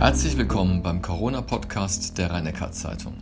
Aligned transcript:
Herzlich 0.00 0.38
willkommen 0.38 0.82
beim 0.82 1.02
Corona-Podcast 1.02 2.16
der 2.16 2.30
rhein 2.30 2.50
zeitung 2.72 3.12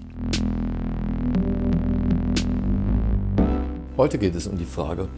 Heute 3.96 4.16
geht 4.16 4.36
es 4.36 4.46
um 4.46 4.56
die 4.56 4.64
Frage, 4.64 5.08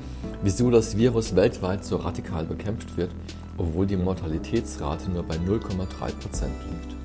wieso 0.40 0.70
das 0.70 0.96
Virus 0.96 1.36
weltweit 1.36 1.84
so 1.84 1.96
radikal 1.96 2.46
bekämpft 2.46 2.96
wird, 2.96 3.10
obwohl 3.58 3.86
die 3.86 3.98
Mortalitätsrate 3.98 5.10
nur 5.10 5.22
bei 5.22 5.34
0,3 5.34 6.18
Prozent 6.18 6.54
liegt. 6.70 6.96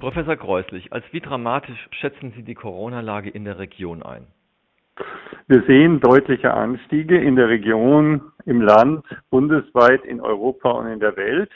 Professor 0.00 0.36
Kreuslich, 0.36 0.90
als 0.90 1.04
wie 1.12 1.20
dramatisch 1.20 1.90
schätzen 1.90 2.32
Sie 2.34 2.44
die 2.44 2.54
Corona-Lage 2.54 3.28
in 3.28 3.44
der 3.44 3.58
Region 3.58 4.02
ein? 4.02 4.26
Wir 5.50 5.62
sehen 5.62 5.98
deutliche 6.00 6.52
Anstiege 6.52 7.18
in 7.18 7.34
der 7.34 7.48
Region, 7.48 8.20
im 8.44 8.60
Land, 8.60 9.02
bundesweit, 9.30 10.04
in 10.04 10.20
Europa 10.20 10.70
und 10.72 10.88
in 10.88 11.00
der 11.00 11.16
Welt. 11.16 11.50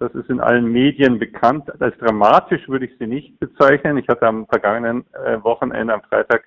Das 0.00 0.12
ist 0.16 0.28
in 0.28 0.40
allen 0.40 0.72
Medien 0.72 1.20
bekannt. 1.20 1.70
Als 1.80 1.96
dramatisch 1.98 2.68
würde 2.68 2.86
ich 2.86 2.98
sie 2.98 3.06
nicht 3.06 3.38
bezeichnen. 3.38 3.96
Ich 3.96 4.08
hatte 4.08 4.26
am 4.26 4.44
vergangenen 4.48 5.04
äh, 5.24 5.40
Wochenende, 5.44 5.94
am 5.94 6.02
Freitag, 6.02 6.46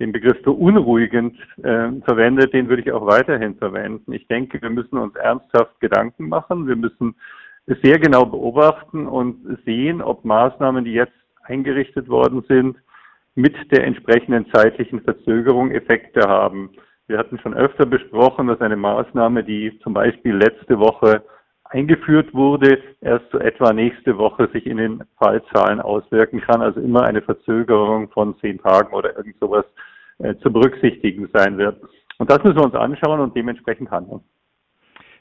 den 0.00 0.10
Begriff 0.10 0.42
beunruhigend 0.42 1.38
äh, 1.58 1.92
verwendet. 2.04 2.52
Den 2.52 2.68
würde 2.68 2.82
ich 2.82 2.90
auch 2.90 3.06
weiterhin 3.06 3.54
verwenden. 3.54 4.12
Ich 4.12 4.26
denke, 4.26 4.60
wir 4.60 4.70
müssen 4.70 4.98
uns 4.98 5.14
ernsthaft 5.14 5.78
Gedanken 5.78 6.28
machen. 6.28 6.66
Wir 6.66 6.74
müssen 6.74 7.14
es 7.66 7.80
sehr 7.80 8.00
genau 8.00 8.26
beobachten 8.26 9.06
und 9.06 9.56
sehen, 9.64 10.02
ob 10.02 10.24
Maßnahmen, 10.24 10.84
die 10.84 10.94
jetzt 10.94 11.14
eingerichtet 11.44 12.08
worden 12.08 12.42
sind, 12.48 12.76
mit 13.34 13.54
der 13.72 13.84
entsprechenden 13.84 14.46
zeitlichen 14.52 15.00
Verzögerung 15.00 15.70
Effekte 15.70 16.28
haben. 16.28 16.70
Wir 17.06 17.18
hatten 17.18 17.38
schon 17.38 17.54
öfter 17.54 17.86
besprochen, 17.86 18.46
dass 18.46 18.60
eine 18.60 18.76
Maßnahme, 18.76 19.44
die 19.44 19.78
zum 19.82 19.92
Beispiel 19.92 20.34
letzte 20.36 20.78
Woche 20.78 21.22
eingeführt 21.64 22.32
wurde, 22.32 22.80
erst 23.00 23.30
so 23.32 23.38
etwa 23.38 23.72
nächste 23.72 24.16
Woche 24.16 24.48
sich 24.52 24.66
in 24.66 24.76
den 24.76 25.04
Fallzahlen 25.18 25.80
auswirken 25.80 26.40
kann. 26.40 26.62
Also 26.62 26.80
immer 26.80 27.02
eine 27.02 27.22
Verzögerung 27.22 28.08
von 28.10 28.38
zehn 28.38 28.58
Tagen 28.58 28.94
oder 28.94 29.16
irgend 29.16 29.38
sowas 29.40 29.64
äh, 30.18 30.36
zu 30.36 30.52
berücksichtigen 30.52 31.28
sein 31.32 31.58
wird. 31.58 31.82
Und 32.18 32.30
das 32.30 32.42
müssen 32.44 32.58
wir 32.58 32.64
uns 32.64 32.74
anschauen 32.74 33.20
und 33.20 33.36
dementsprechend 33.36 33.90
handeln. 33.90 34.20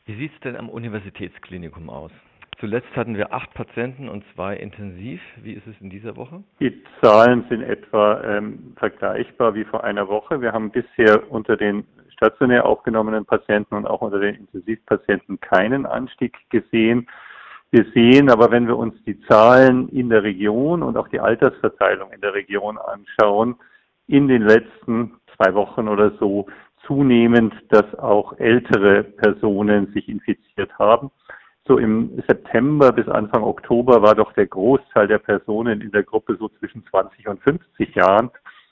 Wie 0.05 0.15
sieht 0.15 0.33
es 0.33 0.39
denn 0.41 0.55
am 0.55 0.69
Universitätsklinikum 0.69 1.89
aus? 1.89 2.11
Zuletzt 2.59 2.95
hatten 2.95 3.17
wir 3.17 3.33
acht 3.33 3.53
Patienten 3.53 4.09
und 4.09 4.23
zwei 4.33 4.55
intensiv. 4.55 5.21
Wie 5.41 5.53
ist 5.53 5.67
es 5.67 5.75
in 5.81 5.89
dieser 5.89 6.15
Woche? 6.15 6.43
Die 6.59 6.83
Zahlen 7.01 7.45
sind 7.49 7.61
etwa 7.61 8.21
ähm, 8.23 8.73
vergleichbar 8.77 9.55
wie 9.55 9.63
vor 9.63 9.83
einer 9.83 10.07
Woche. 10.07 10.41
Wir 10.41 10.51
haben 10.51 10.71
bisher 10.71 11.31
unter 11.31 11.57
den 11.57 11.85
stationär 12.09 12.65
aufgenommenen 12.65 13.25
Patienten 13.25 13.75
und 13.75 13.85
auch 13.85 14.01
unter 14.01 14.19
den 14.19 14.35
Intensivpatienten 14.35 15.39
keinen 15.39 15.85
Anstieg 15.85 16.37
gesehen. 16.49 17.07
Wir 17.71 17.85
sehen 17.93 18.29
aber, 18.29 18.51
wenn 18.51 18.67
wir 18.67 18.77
uns 18.77 18.95
die 19.03 19.19
Zahlen 19.21 19.89
in 19.89 20.09
der 20.09 20.23
Region 20.23 20.83
und 20.83 20.95
auch 20.95 21.07
die 21.07 21.19
Altersverteilung 21.19 22.11
in 22.11 22.21
der 22.21 22.33
Region 22.33 22.77
anschauen, 22.77 23.55
in 24.07 24.27
den 24.27 24.43
letzten 24.43 25.13
zwei 25.35 25.53
Wochen 25.55 25.87
oder 25.87 26.11
so 26.19 26.45
zunehmend, 26.85 27.53
dass 27.69 27.95
auch 27.95 28.37
ältere 28.37 29.03
Personen 29.03 29.91
sich 29.93 30.07
infiziert 30.07 30.77
haben 30.77 31.09
so 31.65 31.77
im 31.77 32.21
September 32.27 32.91
bis 32.91 33.07
Anfang 33.07 33.43
Oktober 33.43 34.01
war 34.01 34.15
doch 34.15 34.33
der 34.33 34.47
Großteil 34.47 35.07
der 35.07 35.19
Personen 35.19 35.81
in 35.81 35.91
der 35.91 36.03
Gruppe 36.03 36.35
so 36.37 36.49
zwischen 36.59 36.85
20 36.87 37.27
und 37.27 37.41
50 37.41 37.95
Jahren. 37.95 38.29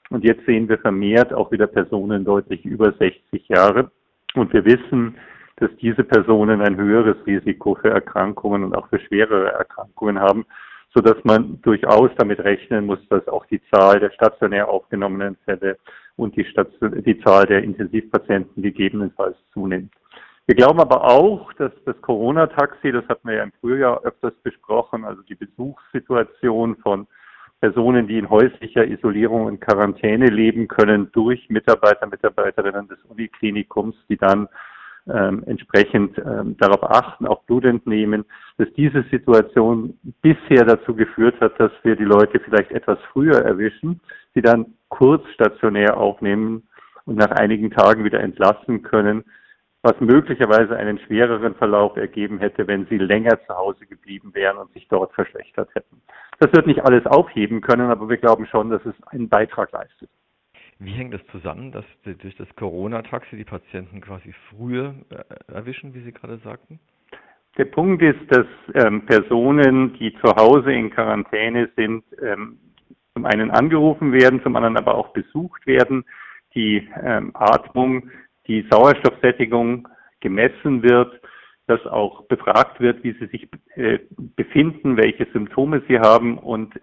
Und 0.10 0.26
jetzt 0.26 0.46
sehen 0.46 0.68
wir 0.68 0.78
vermehrt 0.78 1.34
auch 1.34 1.52
wieder 1.52 1.68
Personen 1.68 2.26
deutlich 2.26 2.66
über 2.66 2.92
60 2.92 3.48
Jahre. 3.48 3.92
Und 4.34 4.52
wir 4.52 4.66
wissen, 4.66 5.16
dass 5.58 5.70
diese 5.78 6.04
Personen 6.04 6.62
ein 6.62 6.76
höheres 6.76 7.16
Risiko 7.26 7.76
für 7.76 7.92
Erkrankungen 7.92 8.64
und 8.64 8.76
auch 8.76 8.90
für 8.90 9.00
schwerere 9.00 9.54
Erkrankungen 9.54 10.20
haben, 10.20 10.46
so 10.94 11.02
dass 11.02 11.24
man 11.24 11.62
durchaus 11.62 12.10
damit 12.18 12.40
rechnen 12.40 12.86
muss, 12.88 13.00
dass 13.08 13.26
auch 13.30 13.46
die 13.46 13.62
Zahl 13.72 14.02
der 14.02 14.12
stationär 14.12 14.68
aufgenommenen 14.68 15.38
Fälle 15.46 15.78
und 16.18 16.36
die, 16.36 16.44
Station, 16.44 17.02
die 17.04 17.20
Zahl 17.22 17.46
der 17.46 17.64
Intensivpatienten 17.64 18.62
gegebenenfalls 18.62 19.38
zunimmt. 19.54 19.94
Wir 20.48 20.56
glauben 20.56 20.80
aber 20.80 21.04
auch, 21.06 21.54
dass 21.54 21.72
das 21.86 22.00
Corona-Taxi, 22.02 22.92
das 22.92 23.08
hatten 23.08 23.28
wir 23.28 23.36
ja 23.36 23.44
im 23.44 23.52
Frühjahr 23.62 24.02
öfters 24.04 24.34
besprochen, 24.44 25.06
also 25.06 25.22
die 25.22 25.36
Besuchssituation 25.36 26.76
von 26.78 27.08
Personen, 27.62 28.08
die 28.08 28.18
in 28.18 28.30
häuslicher 28.30 28.86
Isolierung 28.86 29.46
und 29.46 29.62
Quarantäne 29.62 30.26
leben 30.26 30.68
können, 30.68 31.12
durch 31.12 31.48
Mitarbeiter, 31.50 32.08
Mitarbeiterinnen 32.08 32.88
des 32.88 32.98
Uniklinikums, 33.08 33.96
die 34.10 34.18
dann 34.18 34.50
ähm, 35.08 35.44
entsprechend 35.46 36.18
ähm, 36.18 36.58
darauf 36.58 36.84
achten, 36.84 37.28
auch 37.28 37.44
Blut 37.44 37.66
entnehmen, 37.66 38.26
dass 38.58 38.68
diese 38.76 39.04
Situation 39.12 39.98
bisher 40.22 40.66
dazu 40.66 40.96
geführt 40.96 41.40
hat, 41.40 41.60
dass 41.60 41.72
wir 41.84 41.96
die 41.96 42.04
Leute 42.04 42.40
vielleicht 42.40 42.72
etwas 42.72 43.00
früher 43.12 43.44
erwischen, 43.44 44.00
sie 44.34 44.42
dann 44.42 44.74
kurz 44.90 45.28
stationär 45.30 45.98
aufnehmen 45.98 46.64
und 47.06 47.16
nach 47.16 47.32
einigen 47.32 47.72
Tagen 47.72 48.04
wieder 48.04 48.20
entlassen 48.20 48.82
können, 48.82 49.24
was 49.84 50.00
möglicherweise 50.00 50.78
einen 50.78 51.00
schwereren 51.00 51.56
Verlauf 51.56 51.98
ergeben 51.98 52.40
hätte, 52.40 52.68
wenn 52.68 52.86
sie 52.86 52.98
länger 52.98 53.40
zu 53.48 53.56
Hause 53.56 53.86
geblieben 53.88 54.34
wären 54.34 54.58
und 54.58 54.72
sich 54.74 54.88
dort 54.88 55.12
verschlechtert 55.14 55.70
hätten. 55.74 56.02
Das 56.40 56.54
wird 56.54 56.68
nicht 56.68 56.84
alles 56.84 57.06
aufheben 57.06 57.62
können, 57.62 57.90
aber 57.90 58.08
wir 58.08 58.18
glauben 58.18 58.46
schon, 58.46 58.70
dass 58.70 58.86
es 58.86 58.96
einen 59.08 59.28
Beitrag 59.28 59.72
leistet. 59.72 60.10
Wie 60.78 60.92
hängt 60.92 61.14
das 61.14 61.26
zusammen, 61.32 61.72
dass 61.72 61.86
durch 62.04 62.36
das 62.36 62.48
Corona-Taxi 62.56 63.38
die 63.38 63.44
Patienten 63.44 64.02
quasi 64.02 64.34
früher 64.50 64.96
äh, 65.10 65.54
erwischen, 65.54 65.94
wie 65.94 66.02
Sie 66.02 66.12
gerade 66.12 66.38
sagten? 66.40 66.80
Der 67.58 67.66
Punkt 67.66 68.02
ist, 68.02 68.20
dass 68.30 68.48
ähm, 68.74 69.06
Personen, 69.06 69.94
die 69.94 70.14
zu 70.16 70.36
Hause 70.36 70.72
in 70.72 70.90
Quarantäne 70.90 71.70
sind, 71.76 72.04
ähm, 72.22 72.58
zum 73.14 73.26
einen 73.26 73.52
angerufen 73.52 74.14
werden, 74.14 74.42
zum 74.42 74.56
anderen 74.56 74.78
aber 74.78 74.96
auch 74.96 75.10
besucht 75.10 75.68
werden. 75.68 76.06
Die 76.56 76.90
ähm, 77.04 77.32
Atmung 77.36 78.10
die 78.52 78.68
Sauerstoffsättigung 78.70 79.88
gemessen 80.20 80.84
wird, 80.84 81.22
dass 81.68 81.86
auch 81.86 82.24
befragt 82.26 82.82
wird, 82.82 83.02
wie 83.04 83.14
sie 83.14 83.28
sich 83.28 83.48
äh, 83.76 84.00
befinden, 84.36 84.98
welche 84.98 85.26
Symptome 85.32 85.82
sie 85.88 86.00
haben 86.00 86.38
und 86.38 86.74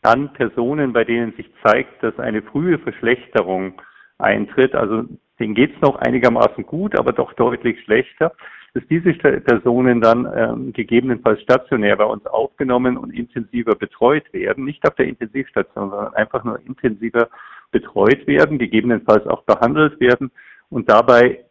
dann 0.00 0.32
Personen, 0.32 0.92
bei 0.94 1.04
denen 1.04 1.34
sich 1.34 1.50
zeigt, 1.62 2.02
dass 2.02 2.18
eine 2.18 2.40
frühe 2.40 2.78
Verschlechterung 2.78 3.80
eintritt, 4.18 4.74
also 4.74 5.04
denen 5.38 5.54
geht 5.54 5.74
es 5.74 5.82
noch 5.82 5.96
einigermaßen 5.96 6.64
gut, 6.64 6.98
aber 6.98 7.12
doch 7.12 7.34
deutlich 7.34 7.78
schlechter, 7.84 8.32
dass 8.74 8.82
diese 8.88 9.12
Personen 9.12 10.00
dann 10.00 10.26
ähm, 10.34 10.72
gegebenenfalls 10.72 11.42
stationär 11.42 11.96
bei 11.96 12.04
uns 12.04 12.24
aufgenommen 12.24 12.96
und 12.96 13.12
intensiver 13.12 13.74
betreut 13.74 14.32
werden, 14.32 14.64
nicht 14.64 14.88
auf 14.88 14.94
der 14.94 15.08
Intensivstation, 15.08 15.90
sondern 15.90 16.14
einfach 16.14 16.42
nur 16.42 16.58
intensiver 16.66 17.28
betreut 17.70 18.26
werden, 18.26 18.58
gegebenenfalls 18.58 19.26
auch 19.26 19.42
behandelt 19.42 20.00
werden 20.00 20.30
und 20.72 20.88
dabei 20.90 21.44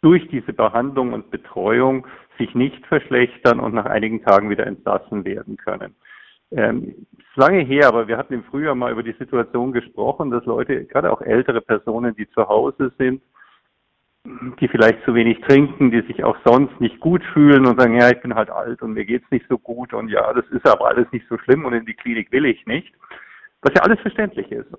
durch 0.00 0.26
diese 0.28 0.52
Behandlung 0.52 1.12
und 1.12 1.30
Betreuung 1.30 2.06
sich 2.38 2.54
nicht 2.54 2.86
verschlechtern 2.86 3.60
und 3.60 3.74
nach 3.74 3.86
einigen 3.86 4.22
Tagen 4.22 4.48
wieder 4.48 4.66
entlassen 4.66 5.24
werden 5.24 5.56
können. 5.56 5.94
Ähm, 6.50 7.06
ist 7.18 7.36
lange 7.36 7.62
her, 7.62 7.88
aber 7.88 8.08
wir 8.08 8.16
hatten 8.16 8.34
im 8.34 8.44
Frühjahr 8.44 8.74
mal 8.74 8.92
über 8.92 9.02
die 9.02 9.14
Situation 9.18 9.72
gesprochen, 9.72 10.30
dass 10.30 10.44
Leute, 10.44 10.84
gerade 10.84 11.12
auch 11.12 11.20
ältere 11.20 11.60
Personen, 11.60 12.14
die 12.14 12.28
zu 12.30 12.48
Hause 12.48 12.92
sind, 12.98 13.22
die 14.60 14.68
vielleicht 14.68 15.02
zu 15.04 15.14
wenig 15.14 15.40
trinken, 15.40 15.90
die 15.90 16.02
sich 16.02 16.22
auch 16.22 16.36
sonst 16.44 16.80
nicht 16.80 17.00
gut 17.00 17.24
fühlen 17.32 17.66
und 17.66 17.80
sagen, 17.80 17.98
ja, 17.98 18.10
ich 18.10 18.20
bin 18.20 18.34
halt 18.34 18.50
alt 18.50 18.82
und 18.82 18.92
mir 18.92 19.04
geht's 19.04 19.30
nicht 19.30 19.46
so 19.48 19.58
gut 19.58 19.92
und 19.94 20.08
ja, 20.08 20.32
das 20.32 20.46
ist 20.50 20.66
aber 20.68 20.88
alles 20.88 21.10
nicht 21.10 21.26
so 21.28 21.38
schlimm 21.38 21.64
und 21.64 21.72
in 21.72 21.86
die 21.86 21.94
Klinik 21.94 22.30
will 22.30 22.46
ich 22.46 22.64
nicht, 22.66 22.92
was 23.62 23.72
ja 23.74 23.82
alles 23.82 23.98
verständlich 24.00 24.50
ist, 24.52 24.70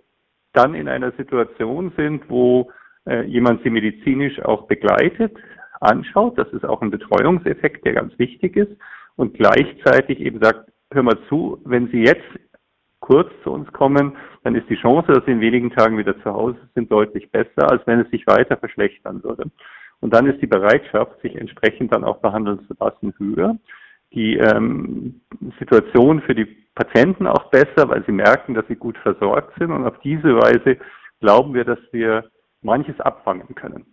dann 0.54 0.76
in 0.76 0.88
einer 0.88 1.12
Situation 1.14 1.92
sind, 1.98 2.30
wo 2.30 2.72
äh, 3.08 3.24
jemand 3.24 3.64
sie 3.64 3.70
medizinisch 3.70 4.40
auch 4.44 4.68
begleitet, 4.68 5.36
anschaut. 5.80 6.38
Das 6.38 6.48
ist 6.54 6.66
auch 6.66 6.82
ein 6.82 6.92
Betreuungseffekt, 6.92 7.86
der 7.86 7.94
ganz 7.94 8.18
wichtig 8.18 8.56
ist. 8.56 8.72
Und 9.16 9.36
gleichzeitig 9.36 10.20
eben 10.20 10.40
sagt, 10.42 10.72
hör 10.92 11.04
mal 11.04 11.18
zu, 11.30 11.62
wenn 11.66 11.88
Sie 11.90 12.04
jetzt 12.04 12.24
kurz 13.00 13.30
zu 13.44 13.52
uns 13.52 13.72
kommen, 13.74 14.16
dann 14.44 14.56
ist 14.56 14.70
die 14.70 14.78
Chance, 14.78 15.12
dass 15.12 15.26
Sie 15.26 15.32
in 15.32 15.42
wenigen 15.42 15.72
Tagen 15.72 15.98
wieder 15.98 16.18
zu 16.24 16.34
Hause 16.34 16.58
sind, 16.74 16.92
deutlich 16.92 17.30
besser, 17.32 17.70
als 17.70 17.86
wenn 17.86 18.00
es 18.00 18.10
sich 18.10 18.26
weiter 18.28 18.58
verschlechtern 18.58 19.24
würde. 19.24 19.52
Und 20.00 20.14
dann 20.14 20.28
ist 20.28 20.42
die 20.42 20.48
Bereitschaft, 20.48 21.22
sich 21.22 21.36
entsprechend 21.36 21.94
dann 21.94 22.04
auch 22.04 22.18
behandeln 22.18 22.60
zu 22.68 22.74
lassen, 22.80 23.14
höher. 23.18 23.58
Die 24.14 24.38
ähm, 24.38 25.22
Situation 25.60 26.22
für 26.22 26.36
die 26.36 26.46
Patienten 26.76 27.28
auch 27.28 27.50
besser, 27.50 27.90
weil 27.90 28.04
sie 28.06 28.12
merken, 28.12 28.54
dass 28.54 28.68
sie 28.68 28.76
gut 28.76 28.98
versorgt 28.98 29.58
sind. 29.58 29.72
Und 29.72 29.86
auf 29.86 30.00
diese 30.00 30.36
Weise 30.36 30.78
glauben 31.20 31.54
wir, 31.54 31.64
dass 31.64 31.80
wir 31.92 32.26
manches 32.64 33.00
abfangen 33.00 33.56
können. 33.56 33.86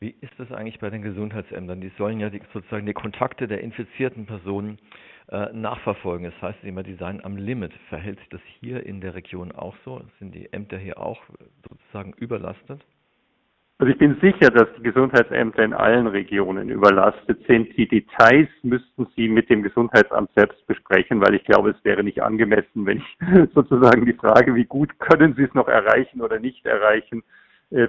Wie 0.00 0.14
ist 0.20 0.32
das 0.38 0.52
eigentlich 0.52 0.80
bei 0.80 0.90
den 0.90 1.02
Gesundheitsämtern? 1.02 1.80
Die 1.80 1.92
sollen 1.96 2.20
ja 2.20 2.28
die, 2.28 2.42
sozusagen 2.52 2.84
die 2.84 2.92
Kontakte 2.92 3.48
der 3.48 3.60
infizierten 3.60 4.26
Personen 4.26 4.78
äh, 5.28 5.52
nachverfolgen. 5.52 6.30
Das 6.30 6.42
heißt 6.42 6.64
immer, 6.64 6.82
die 6.82 6.94
seien 6.96 7.24
am 7.24 7.36
Limit. 7.36 7.72
Verhält 7.88 8.18
sich 8.18 8.28
das 8.28 8.40
hier 8.60 8.84
in 8.84 9.00
der 9.00 9.14
Region 9.14 9.52
auch 9.52 9.74
so? 9.84 10.02
Sind 10.18 10.34
die 10.34 10.52
Ämter 10.52 10.76
hier 10.76 10.98
auch 10.98 11.22
sozusagen 11.68 12.12
überlastet? 12.18 12.84
Also 13.78 13.92
ich 13.92 13.98
bin 13.98 14.16
sicher, 14.20 14.50
dass 14.50 14.68
die 14.78 14.82
Gesundheitsämter 14.82 15.64
in 15.64 15.72
allen 15.72 16.06
Regionen 16.06 16.68
überlastet 16.68 17.44
sind. 17.48 17.76
Die 17.76 17.88
Details 17.88 18.48
müssten 18.62 19.06
Sie 19.16 19.28
mit 19.28 19.50
dem 19.50 19.62
Gesundheitsamt 19.62 20.30
selbst 20.36 20.64
besprechen, 20.66 21.20
weil 21.20 21.34
ich 21.34 21.44
glaube, 21.44 21.70
es 21.70 21.84
wäre 21.84 22.04
nicht 22.04 22.22
angemessen, 22.22 22.86
wenn 22.86 22.98
ich 22.98 23.18
sozusagen 23.54 24.06
die 24.06 24.12
Frage, 24.12 24.54
wie 24.54 24.64
gut 24.64 24.98
können 25.00 25.34
Sie 25.34 25.42
es 25.42 25.54
noch 25.54 25.66
erreichen 25.66 26.20
oder 26.20 26.38
nicht 26.38 26.64
erreichen, 26.66 27.24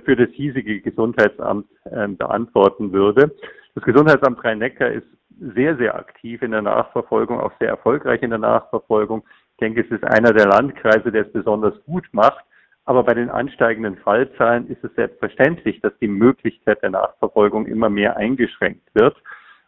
für 0.04 0.16
das 0.16 0.30
hiesige 0.32 0.82
Gesundheitsamt 0.82 1.68
ähm, 1.92 2.18
beantworten 2.18 2.92
würde. 2.92 3.36
Das 3.76 3.84
Gesundheitsamt 3.84 4.44
Rhein-Neckar 4.44 4.92
ist 4.92 5.08
sehr, 5.40 5.76
sehr 5.78 5.96
aktiv 5.96 6.42
in 6.42 6.52
der 6.52 6.62
Nachverfolgung, 6.62 7.40
auch 7.40 7.52
sehr 7.60 7.70
erfolgreich 7.70 8.22
in 8.24 8.30
der 8.30 8.40
Nachverfolgung. 8.40 9.24
Ich 9.52 9.58
denke, 9.58 9.82
es 9.82 9.92
ist 9.92 10.04
einer 10.04 10.34
der 10.34 10.48
Landkreise, 10.48 11.12
der 11.12 11.26
es 11.26 11.32
besonders 11.32 11.74
gut 11.86 12.08
macht. 12.12 12.44
Aber 12.86 13.04
bei 13.04 13.16
den 13.16 13.30
ansteigenden 13.30 13.98
Fallzahlen 13.98 14.68
ist 14.68 14.84
es 14.84 14.94
selbstverständlich, 14.96 15.82
dass 15.82 15.98
die 16.00 16.08
Möglichkeit 16.08 16.82
der 16.84 16.92
Nachverfolgung 16.92 17.66
immer 17.66 17.90
mehr 17.90 18.16
eingeschränkt 18.16 18.88
wird. 18.94 19.16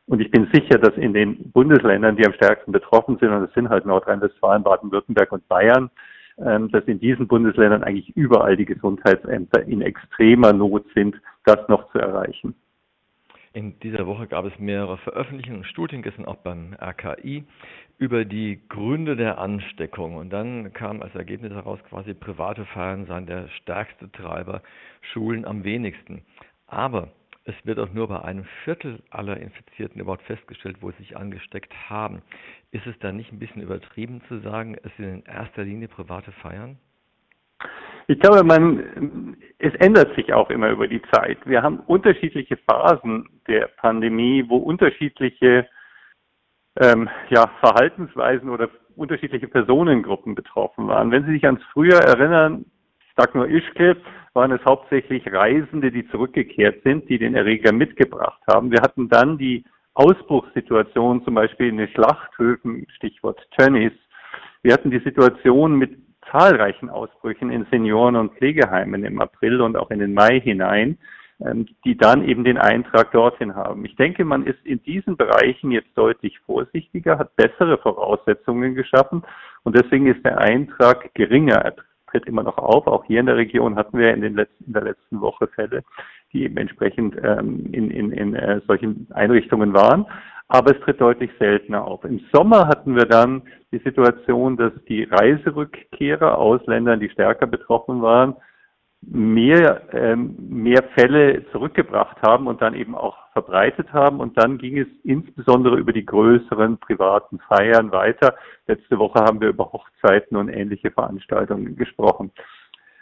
Und 0.05 0.21
ich 0.21 0.31
bin 0.31 0.47
sicher, 0.53 0.77
dass 0.77 0.95
in 0.95 1.13
den 1.13 1.51
Bundesländern, 1.51 2.15
die 2.15 2.25
am 2.25 2.33
stärksten 2.33 2.71
betroffen 2.71 3.17
sind, 3.19 3.31
und 3.31 3.41
das 3.41 3.53
sind 3.53 3.69
halt 3.69 3.85
Nordrhein-Westfalen, 3.85 4.63
Baden-Württemberg 4.63 5.31
und 5.31 5.47
Bayern, 5.47 5.89
dass 6.37 6.83
in 6.85 6.99
diesen 6.99 7.27
Bundesländern 7.27 7.83
eigentlich 7.83 8.15
überall 8.15 8.55
die 8.55 8.65
Gesundheitsämter 8.65 9.63
in 9.63 9.81
extremer 9.81 10.53
Not 10.53 10.85
sind, 10.93 11.19
das 11.45 11.67
noch 11.67 11.91
zu 11.91 11.97
erreichen. 11.97 12.53
In 13.53 13.79
dieser 13.79 14.05
Woche 14.05 14.27
gab 14.27 14.45
es 14.45 14.59
mehrere 14.59 14.97
Veröffentlichungen 14.99 15.61
und 15.61 15.65
Studien, 15.65 16.03
gestern 16.03 16.25
auch 16.25 16.35
beim 16.35 16.75
RKI, 16.79 17.43
über 17.97 18.23
die 18.23 18.61
Gründe 18.69 19.15
der 19.15 19.39
Ansteckung. 19.39 20.15
Und 20.15 20.29
dann 20.31 20.73
kam 20.73 21.01
als 21.01 21.15
Ergebnis 21.15 21.51
heraus, 21.51 21.79
quasi 21.89 22.13
private 22.13 22.65
Feiern 22.65 23.07
seien 23.07 23.25
der 23.25 23.47
stärkste 23.47 24.11
Treiber, 24.11 24.61
Schulen 25.01 25.43
am 25.43 25.63
wenigsten. 25.63 26.21
Aber 26.67 27.09
es 27.47 27.55
wird 27.63 27.79
auch 27.79 27.93
nur 27.93 28.09
bei 28.09 28.21
einem 28.21 28.43
Viertel 28.65 29.01
aller 29.09 29.37
Infizierten 29.37 30.01
überhaupt 30.01 30.23
festgestellt, 30.23 30.77
wo 30.81 30.91
sie 30.91 30.97
sich 30.97 31.15
angesteckt 31.15 31.73
haben. 31.89 32.21
Ist 32.71 32.85
es 32.85 32.99
da 32.99 33.13
nicht 33.13 33.31
ein 33.31 33.39
bisschen 33.39 33.61
übertrieben 33.61 34.21
zu 34.27 34.39
sagen, 34.39 34.75
es 34.83 34.93
sind 34.97 35.05
in 35.05 35.23
erster 35.23 35.63
Linie 35.63 35.87
private 35.87 36.33
Feiern? 36.33 36.77
Ich 38.07 38.19
glaube, 38.19 38.43
man, 38.43 39.37
es 39.59 39.73
ändert 39.75 40.13
sich 40.15 40.33
auch 40.33 40.49
immer 40.49 40.69
über 40.69 40.87
die 40.87 41.01
Zeit. 41.13 41.37
Wir 41.45 41.63
haben 41.63 41.79
unterschiedliche 41.79 42.57
Phasen 42.57 43.29
der 43.47 43.67
Pandemie, 43.77 44.43
wo 44.47 44.57
unterschiedliche 44.57 45.67
ähm, 46.79 47.09
ja, 47.29 47.49
Verhaltensweisen 47.61 48.49
oder 48.49 48.69
unterschiedliche 48.97 49.47
Personengruppen 49.47 50.35
betroffen 50.35 50.87
waren. 50.89 51.11
Wenn 51.11 51.25
Sie 51.25 51.31
sich 51.31 51.45
ans 51.45 51.63
Frühjahr 51.71 52.03
erinnern, 52.03 52.65
sage 53.17 53.37
nur 53.37 53.49
Ischke, 53.49 53.97
waren 54.33 54.51
es 54.51 54.63
hauptsächlich 54.65 55.31
Reisende, 55.31 55.91
die 55.91 56.07
zurückgekehrt 56.09 56.83
sind, 56.83 57.09
die 57.09 57.17
den 57.17 57.35
Erreger 57.35 57.73
mitgebracht 57.73 58.39
haben. 58.47 58.71
Wir 58.71 58.81
hatten 58.81 59.09
dann 59.09 59.37
die 59.37 59.65
Ausbruchssituation, 59.95 61.23
zum 61.23 61.33
Beispiel 61.33 61.69
in 61.69 61.77
den 61.77 61.87
Schlachthöfen, 61.89 62.85
Stichwort 62.95 63.39
Tönnies. 63.57 63.93
Wir 64.61 64.73
hatten 64.73 64.91
die 64.91 64.99
Situation 64.99 65.75
mit 65.75 65.97
zahlreichen 66.31 66.89
Ausbrüchen 66.89 67.49
in 67.49 67.65
Senioren- 67.71 68.15
und 68.15 68.33
Pflegeheimen 68.33 69.03
im 69.03 69.19
April 69.19 69.61
und 69.61 69.75
auch 69.75 69.89
in 69.89 69.99
den 69.99 70.13
Mai 70.13 70.39
hinein, 70.39 70.99
ähm, 71.39 71.67
die 71.83 71.97
dann 71.97 72.27
eben 72.27 72.43
den 72.43 72.57
Eintrag 72.57 73.11
dorthin 73.11 73.55
haben. 73.55 73.85
Ich 73.85 73.95
denke, 73.95 74.23
man 74.23 74.45
ist 74.45 74.63
in 74.65 74.83
diesen 74.83 75.17
Bereichen 75.17 75.71
jetzt 75.71 75.95
deutlich 75.95 76.37
vorsichtiger, 76.45 77.17
hat 77.17 77.35
bessere 77.35 77.77
Voraussetzungen 77.79 78.75
geschaffen 78.75 79.23
und 79.63 79.75
deswegen 79.75 80.07
ist 80.07 80.23
der 80.23 80.37
Eintrag 80.39 81.13
geringer. 81.15 81.73
Tritt 82.17 82.27
immer 82.27 82.43
noch 82.43 82.57
auf. 82.57 82.87
Auch 82.87 83.05
hier 83.05 83.19
in 83.19 83.27
der 83.27 83.37
Region 83.37 83.75
hatten 83.75 83.97
wir 83.97 84.13
in, 84.13 84.21
den 84.21 84.35
letzten, 84.35 84.65
in 84.65 84.73
der 84.73 84.83
letzten 84.83 85.21
Woche 85.21 85.47
Fälle, 85.47 85.83
die 86.33 86.43
eben 86.43 86.57
entsprechend 86.57 87.15
ähm, 87.23 87.67
in, 87.71 87.91
in, 87.91 88.11
in 88.11 88.35
äh, 88.35 88.61
solchen 88.67 89.07
Einrichtungen 89.13 89.73
waren 89.73 90.05
aber 90.49 90.75
es 90.75 90.81
tritt 90.81 91.01
deutlich 91.01 91.31
seltener 91.39 91.85
auf. 91.85 92.03
Im 92.05 92.21
Sommer 92.33 92.67
hatten 92.67 92.95
wir 92.95 93.05
dann 93.05 93.41
die 93.71 93.79
Situation, 93.79 94.55
dass 94.55 94.71
die 94.87 95.03
Reiserückkehrer, 95.03 96.37
Ausländer, 96.37 96.95
die 96.97 97.09
stärker 97.09 97.47
betroffen 97.47 98.01
waren, 98.01 98.35
mehr, 99.01 99.81
ähm, 99.93 100.35
mehr 100.49 100.83
Fälle 100.95 101.45
zurückgebracht 101.51 102.17
haben 102.21 102.47
und 102.47 102.61
dann 102.61 102.73
eben 102.73 102.95
auch 102.95 103.17
verbreitet 103.33 103.93
haben. 103.93 104.19
Und 104.19 104.37
dann 104.37 104.57
ging 104.57 104.77
es 104.77 104.87
insbesondere 105.03 105.77
über 105.77 105.93
die 105.93 106.05
größeren 106.05 106.77
privaten 106.79 107.39
Feiern 107.47 107.91
weiter. 107.91 108.35
Letzte 108.67 108.97
Woche 108.97 109.19
haben 109.19 109.39
wir 109.39 109.49
über 109.49 109.71
Hochzeiten 109.71 110.35
und 110.37 110.49
ähnliche 110.49 110.91
Veranstaltungen 110.91 111.75
gesprochen. 111.75 112.31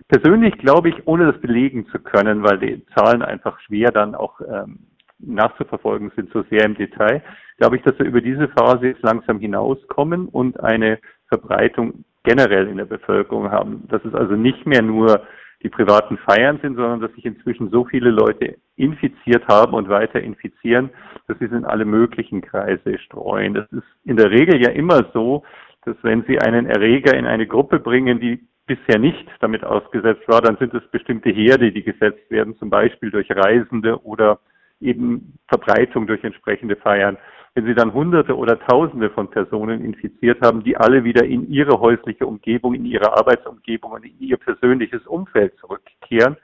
Persönlich 0.07 0.57
glaube 0.57 0.89
ich, 0.89 1.07
ohne 1.07 1.31
das 1.31 1.41
belegen 1.41 1.87
zu 1.87 1.99
können, 1.99 2.43
weil 2.43 2.59
die 2.59 2.85
Zahlen 2.95 3.21
einfach 3.21 3.59
schwer 3.61 3.91
dann 3.91 4.13
auch 4.13 4.39
ähm, 4.41 4.79
nachzuverfolgen 5.19 6.11
sind, 6.15 6.31
so 6.31 6.43
sehr 6.49 6.65
im 6.65 6.75
Detail, 6.75 7.23
glaube 7.57 7.77
ich, 7.77 7.83
dass 7.83 7.97
wir 7.97 8.05
über 8.05 8.21
diese 8.21 8.49
Phase 8.49 8.87
jetzt 8.87 9.01
langsam 9.01 9.39
hinauskommen 9.39 10.27
und 10.27 10.59
eine 10.59 10.99
Verbreitung 11.29 12.03
generell 12.23 12.67
in 12.67 12.77
der 12.77 12.85
Bevölkerung 12.85 13.51
haben. 13.51 13.87
Dass 13.87 14.03
es 14.03 14.13
also 14.13 14.35
nicht 14.35 14.65
mehr 14.65 14.81
nur 14.81 15.21
die 15.63 15.69
privaten 15.69 16.17
Feiern 16.17 16.59
sind, 16.61 16.75
sondern 16.75 16.99
dass 17.01 17.13
sich 17.13 17.25
inzwischen 17.25 17.69
so 17.69 17.85
viele 17.85 18.11
Leute 18.11 18.55
infiziert 18.75 19.47
haben 19.47 19.73
und 19.73 19.89
weiter 19.89 20.21
infizieren, 20.21 20.89
dass 21.27 21.39
sie 21.39 21.45
es 21.45 21.51
in 21.51 21.65
alle 21.65 21.85
möglichen 21.85 22.41
Kreise 22.41 22.99
streuen. 22.99 23.53
Das 23.53 23.71
ist 23.71 23.83
in 24.03 24.17
der 24.17 24.31
Regel 24.31 24.61
ja 24.61 24.69
immer 24.69 25.09
so, 25.13 25.43
dass 25.85 25.95
wenn 26.01 26.23
Sie 26.23 26.39
einen 26.39 26.65
Erreger 26.65 27.15
in 27.15 27.25
eine 27.25 27.47
Gruppe 27.47 27.79
bringen, 27.79 28.19
die 28.19 28.47
bisher 28.65 28.99
nicht 28.99 29.27
damit 29.39 29.63
ausgesetzt 29.63 30.27
war, 30.27 30.41
dann 30.41 30.57
sind 30.57 30.73
es 30.73 30.85
bestimmte 30.89 31.29
Herde, 31.29 31.71
die 31.71 31.83
gesetzt 31.83 32.29
werden, 32.29 32.57
zum 32.57 32.69
Beispiel 32.69 33.11
durch 33.11 33.29
Reisende 33.29 34.03
oder 34.03 34.39
eben 34.81 35.37
Verbreitung 35.47 36.07
durch 36.07 36.23
entsprechende 36.23 36.75
Feiern. 36.75 37.17
Wenn 37.55 37.65
Sie 37.67 37.73
dann 37.73 37.93
Hunderte 37.93 38.35
oder 38.35 38.59
Tausende 38.59 39.09
von 39.09 39.29
Personen 39.29 39.83
infiziert 39.83 40.41
haben, 40.41 40.61
die 40.61 40.75
alle 40.75 41.05
wieder 41.05 41.23
in 41.23 41.49
ihre 41.49 41.79
häusliche 41.79 42.27
Umgebung, 42.27 42.73
in 42.73 42.85
ihre 42.85 43.17
Arbeitsumgebung 43.17 43.93
und 43.93 44.03
in 44.03 44.19
ihr 44.19 44.35
persönliches 44.35 45.07
Umfeld 45.07 45.57
zurückkehren, 45.59 46.35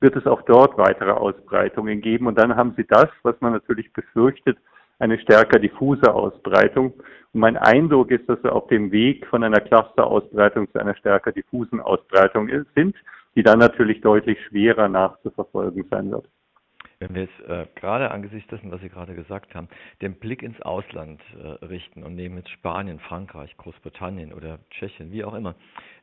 wird 0.00 0.16
es 0.16 0.26
auch 0.26 0.40
dort 0.42 0.78
weitere 0.78 1.10
Ausbreitungen 1.10 2.00
geben. 2.00 2.26
Und 2.26 2.38
dann 2.38 2.56
haben 2.56 2.72
Sie 2.78 2.86
das, 2.88 3.08
was 3.22 3.38
man 3.40 3.52
natürlich 3.52 3.92
befürchtet, 3.92 4.56
eine 4.98 5.18
stärker 5.18 5.58
diffuse 5.58 6.14
Ausbreitung. 6.14 6.94
Und 7.34 7.40
mein 7.40 7.58
Eindruck 7.58 8.10
ist, 8.10 8.26
dass 8.26 8.42
wir 8.42 8.54
auf 8.54 8.66
dem 8.68 8.90
Weg 8.90 9.26
von 9.26 9.44
einer 9.44 9.60
Clusterausbreitung 9.60 10.72
zu 10.72 10.78
einer 10.80 10.96
stärker 10.96 11.32
diffusen 11.32 11.80
Ausbreitung 11.80 12.48
sind, 12.74 12.96
die 13.36 13.42
dann 13.42 13.58
natürlich 13.58 14.00
deutlich 14.00 14.38
schwerer 14.46 14.88
nachzuverfolgen 14.88 15.84
sein 15.90 16.10
wird. 16.10 16.24
Wenn 17.04 17.14
wir 17.14 17.22
jetzt 17.24 17.40
äh, 17.50 17.66
gerade 17.74 18.10
angesichts 18.12 18.48
dessen, 18.48 18.70
was 18.70 18.80
Sie 18.80 18.88
gerade 18.88 19.14
gesagt 19.14 19.54
haben, 19.54 19.68
den 20.00 20.14
Blick 20.14 20.42
ins 20.42 20.58
Ausland 20.62 21.20
äh, 21.38 21.62
richten 21.66 22.02
und 22.02 22.14
nehmen 22.14 22.38
jetzt 22.38 22.48
Spanien, 22.48 22.98
Frankreich, 22.98 23.54
Großbritannien 23.58 24.32
oder 24.32 24.58
Tschechien, 24.70 25.12
wie 25.12 25.22
auch 25.22 25.34
immer, 25.34 25.54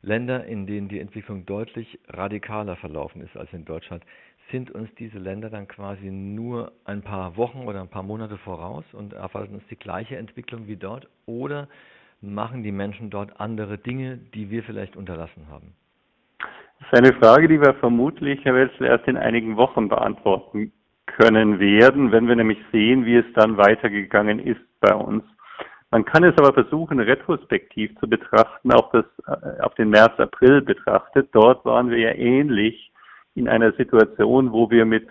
Länder, 0.02 0.44
in 0.44 0.64
denen 0.64 0.86
die 0.86 1.00
Entwicklung 1.00 1.44
deutlich 1.44 1.98
radikaler 2.06 2.76
verlaufen 2.76 3.20
ist 3.20 3.36
als 3.36 3.52
in 3.52 3.64
Deutschland, 3.64 4.04
sind 4.52 4.70
uns 4.70 4.94
diese 4.94 5.18
Länder 5.18 5.50
dann 5.50 5.66
quasi 5.66 6.08
nur 6.08 6.70
ein 6.84 7.02
paar 7.02 7.36
Wochen 7.36 7.64
oder 7.66 7.80
ein 7.80 7.90
paar 7.90 8.04
Monate 8.04 8.38
voraus 8.38 8.84
und 8.92 9.12
erwarten 9.12 9.54
uns 9.54 9.66
die 9.70 9.76
gleiche 9.76 10.16
Entwicklung 10.16 10.68
wie 10.68 10.76
dort 10.76 11.08
oder 11.26 11.68
machen 12.20 12.62
die 12.62 12.70
Menschen 12.70 13.10
dort 13.10 13.40
andere 13.40 13.76
Dinge, 13.76 14.18
die 14.34 14.50
wir 14.50 14.62
vielleicht 14.62 14.94
unterlassen 14.94 15.48
haben? 15.50 15.72
Das 16.38 16.92
ist 16.92 16.98
eine 16.98 17.18
Frage, 17.18 17.48
die 17.48 17.60
wir 17.60 17.74
vermutlich, 17.74 18.44
Herr 18.44 18.54
Wetzel, 18.54 18.86
erst 18.86 19.08
in 19.08 19.16
einigen 19.16 19.56
Wochen 19.56 19.88
beantworten 19.88 20.72
können 21.16 21.60
werden, 21.60 22.12
wenn 22.12 22.28
wir 22.28 22.36
nämlich 22.36 22.58
sehen, 22.72 23.04
wie 23.04 23.16
es 23.16 23.32
dann 23.34 23.56
weitergegangen 23.56 24.38
ist 24.38 24.60
bei 24.80 24.94
uns. 24.94 25.24
Man 25.90 26.04
kann 26.06 26.24
es 26.24 26.36
aber 26.38 26.54
versuchen, 26.54 27.00
retrospektiv 27.00 27.94
zu 27.98 28.08
betrachten, 28.08 28.72
auf, 28.72 28.90
das, 28.92 29.04
äh, 29.26 29.60
auf 29.60 29.74
den 29.74 29.90
März, 29.90 30.18
April 30.18 30.62
betrachtet. 30.62 31.28
Dort 31.32 31.64
waren 31.66 31.90
wir 31.90 31.98
ja 31.98 32.12
ähnlich 32.12 32.90
in 33.34 33.46
einer 33.46 33.72
Situation, 33.72 34.52
wo 34.52 34.70
wir 34.70 34.86
mit 34.86 35.06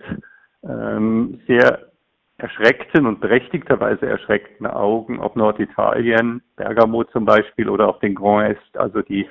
ähm, 0.64 1.40
sehr 1.46 1.92
erschreckten 2.38 3.06
und 3.06 3.20
berechtigterweise 3.20 4.06
erschreckten 4.06 4.66
Augen 4.66 5.20
auf 5.20 5.36
Norditalien, 5.36 6.42
Bergamo 6.56 7.04
zum 7.04 7.24
Beispiel 7.24 7.68
oder 7.68 7.88
auf 7.88 8.00
den 8.00 8.16
Grand 8.16 8.50
Est, 8.56 8.76
also 8.76 9.02
die 9.02 9.28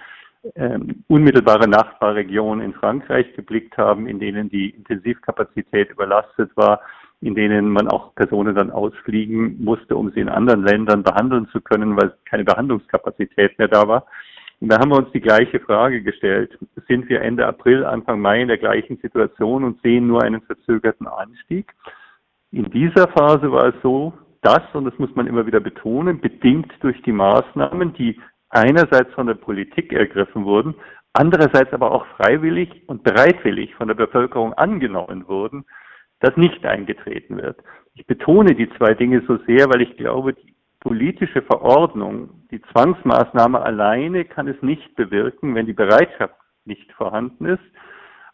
ähm, 0.56 1.04
unmittelbare 1.08 1.68
Nachbarregionen 1.68 2.66
in 2.66 2.74
Frankreich 2.74 3.34
geblickt 3.36 3.78
haben, 3.78 4.08
in 4.08 4.20
denen 4.20 4.50
die 4.50 4.70
Intensivkapazität 4.70 5.92
überlastet 5.92 6.52
war, 6.56 6.82
in 7.22 7.36
denen 7.36 7.70
man 7.70 7.88
auch 7.88 8.16
Personen 8.16 8.56
dann 8.56 8.72
ausfliegen 8.72 9.64
musste, 9.64 9.96
um 9.96 10.12
sie 10.12 10.22
in 10.22 10.30
anderen 10.30 10.64
Ländern 10.64 11.04
behandeln 11.04 11.48
zu 11.50 11.62
können, 11.62 11.96
weil 11.96 12.14
keine 12.26 12.44
Behandlungskapazität 12.44 13.58
mehr 13.60 13.68
da 13.68 13.88
war. 13.88 14.08
Und 14.60 14.72
da 14.72 14.80
haben 14.80 14.90
wir 14.90 14.98
uns 14.98 15.12
die 15.12 15.22
gleiche 15.22 15.60
Frage 15.60 16.02
gestellt. 16.02 16.58
Sind 16.88 17.10
wir 17.10 17.22
Ende 17.22 17.46
April, 17.48 17.84
Anfang 17.86 18.20
Mai 18.20 18.42
in 18.42 18.48
der 18.48 18.58
gleichen 18.58 18.98
Situation 18.98 19.64
und 19.64 19.82
sehen 19.82 20.08
nur 20.08 20.24
einen 20.24 20.42
verzögerten 20.42 21.08
Anstieg? 21.08 21.74
In 22.52 22.70
dieser 22.70 23.08
Phase 23.08 23.52
war 23.52 23.70
es 23.70 23.76
so, 23.82 24.14
dass, 24.42 24.62
und 24.74 24.86
das 24.86 24.98
muss 24.98 25.16
man 25.16 25.28
immer 25.28 25.46
wieder 25.46 25.60
betonen, 25.60 26.20
bedingt 26.20 26.72
durch 26.82 27.00
die 27.04 27.12
Maßnahmen, 27.12 27.94
die 27.94 28.20
einerseits 28.52 29.14
von 29.14 29.28
der 29.28 29.36
Politik 29.36 29.94
ergriffen 29.94 30.46
wurden, 30.46 30.76
andererseits 31.14 31.74
aber 31.74 31.92
auch 31.92 32.06
freiwillig 32.18 32.84
und 32.88 33.04
bereitwillig 33.04 33.74
von 33.76 33.88
der 33.88 33.96
Bevölkerung 33.96 34.54
angenommen 34.54 35.28
wurden, 35.28 35.66
das 36.20 36.36
nicht 36.38 36.66
eingetreten 36.66 37.38
wird. 37.38 37.58
Ich 37.96 38.06
betone 38.06 38.56
die 38.56 38.70
zwei 38.78 38.94
Dinge 38.94 39.24
so 39.28 39.38
sehr, 39.48 39.68
weil 39.70 39.82
ich 39.82 39.98
glaube, 39.98 40.34
die 40.34 40.56
politische 40.80 41.42
Verordnung, 41.42 42.48
die 42.52 42.62
Zwangsmaßnahme 42.74 43.62
alleine 43.62 44.26
kann 44.26 44.48
es 44.48 44.62
nicht 44.62 44.96
bewirken, 44.96 45.56
wenn 45.56 45.66
die 45.66 45.74
Bereitschaft 45.74 46.36
nicht 46.66 46.92
vorhanden 46.94 47.46
ist. 47.46 47.64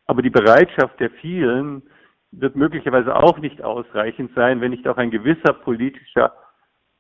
Aber 0.05 0.21
die 0.21 0.29
Bereitschaft 0.29 0.99
der 0.99 1.09
vielen 1.09 1.83
wird 2.31 2.55
möglicherweise 2.55 3.15
auch 3.15 3.37
nicht 3.39 3.61
ausreichend 3.63 4.31
sein, 4.35 4.61
wenn 4.61 4.71
nicht 4.71 4.87
auch 4.87 4.97
ein 4.97 5.11
gewisser 5.11 5.53
politischer 5.53 6.33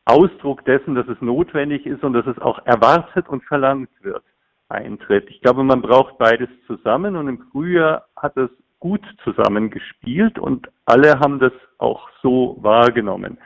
Ausdruck 0.07 0.63
dessen, 0.65 0.95
dass 0.95 1.07
es 1.07 1.21
notwendig 1.21 1.85
ist 1.85 2.03
und 2.03 2.13
dass 2.13 2.25
es 2.27 2.39
auch 2.39 2.65
erwartet 2.65 3.27
und 3.27 3.43
verlangt 3.43 3.89
wird, 4.01 4.23
eintritt. 4.69 5.29
Ich 5.29 5.41
glaube, 5.41 5.63
man 5.63 5.81
braucht 5.81 6.17
beides 6.17 6.49
zusammen 6.65 7.15
und 7.15 7.27
im 7.27 7.39
Frühjahr 7.51 8.05
hat 8.15 8.37
es 8.37 8.49
gut 8.79 9.01
zusammengespielt 9.23 10.39
und 10.39 10.69
alle 10.85 11.19
haben 11.19 11.39
das 11.39 11.53
auch 11.77 12.09
so 12.21 12.57
wahrgenommen. 12.61 13.37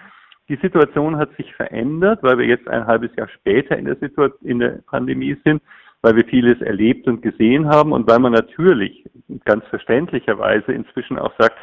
Die 0.49 0.57
Situation 0.57 1.17
hat 1.17 1.35
sich 1.37 1.53
verändert, 1.55 2.21
weil 2.21 2.37
wir 2.37 2.45
jetzt 2.45 2.67
ein 2.67 2.85
halbes 2.85 3.15
Jahr 3.15 3.29
später 3.29 3.77
in 3.77 3.85
der, 3.85 3.95
Situation, 3.95 4.47
in 4.47 4.59
der 4.59 4.81
Pandemie 4.85 5.37
sind, 5.45 5.61
weil 6.01 6.15
wir 6.15 6.25
vieles 6.25 6.59
erlebt 6.61 7.07
und 7.07 7.21
gesehen 7.21 7.69
haben 7.69 7.93
und 7.93 8.09
weil 8.09 8.19
man 8.19 8.33
natürlich 8.33 9.05
ganz 9.45 9.65
verständlicherweise 9.67 10.73
inzwischen 10.73 11.17
auch 11.17 11.33
sagt, 11.39 11.55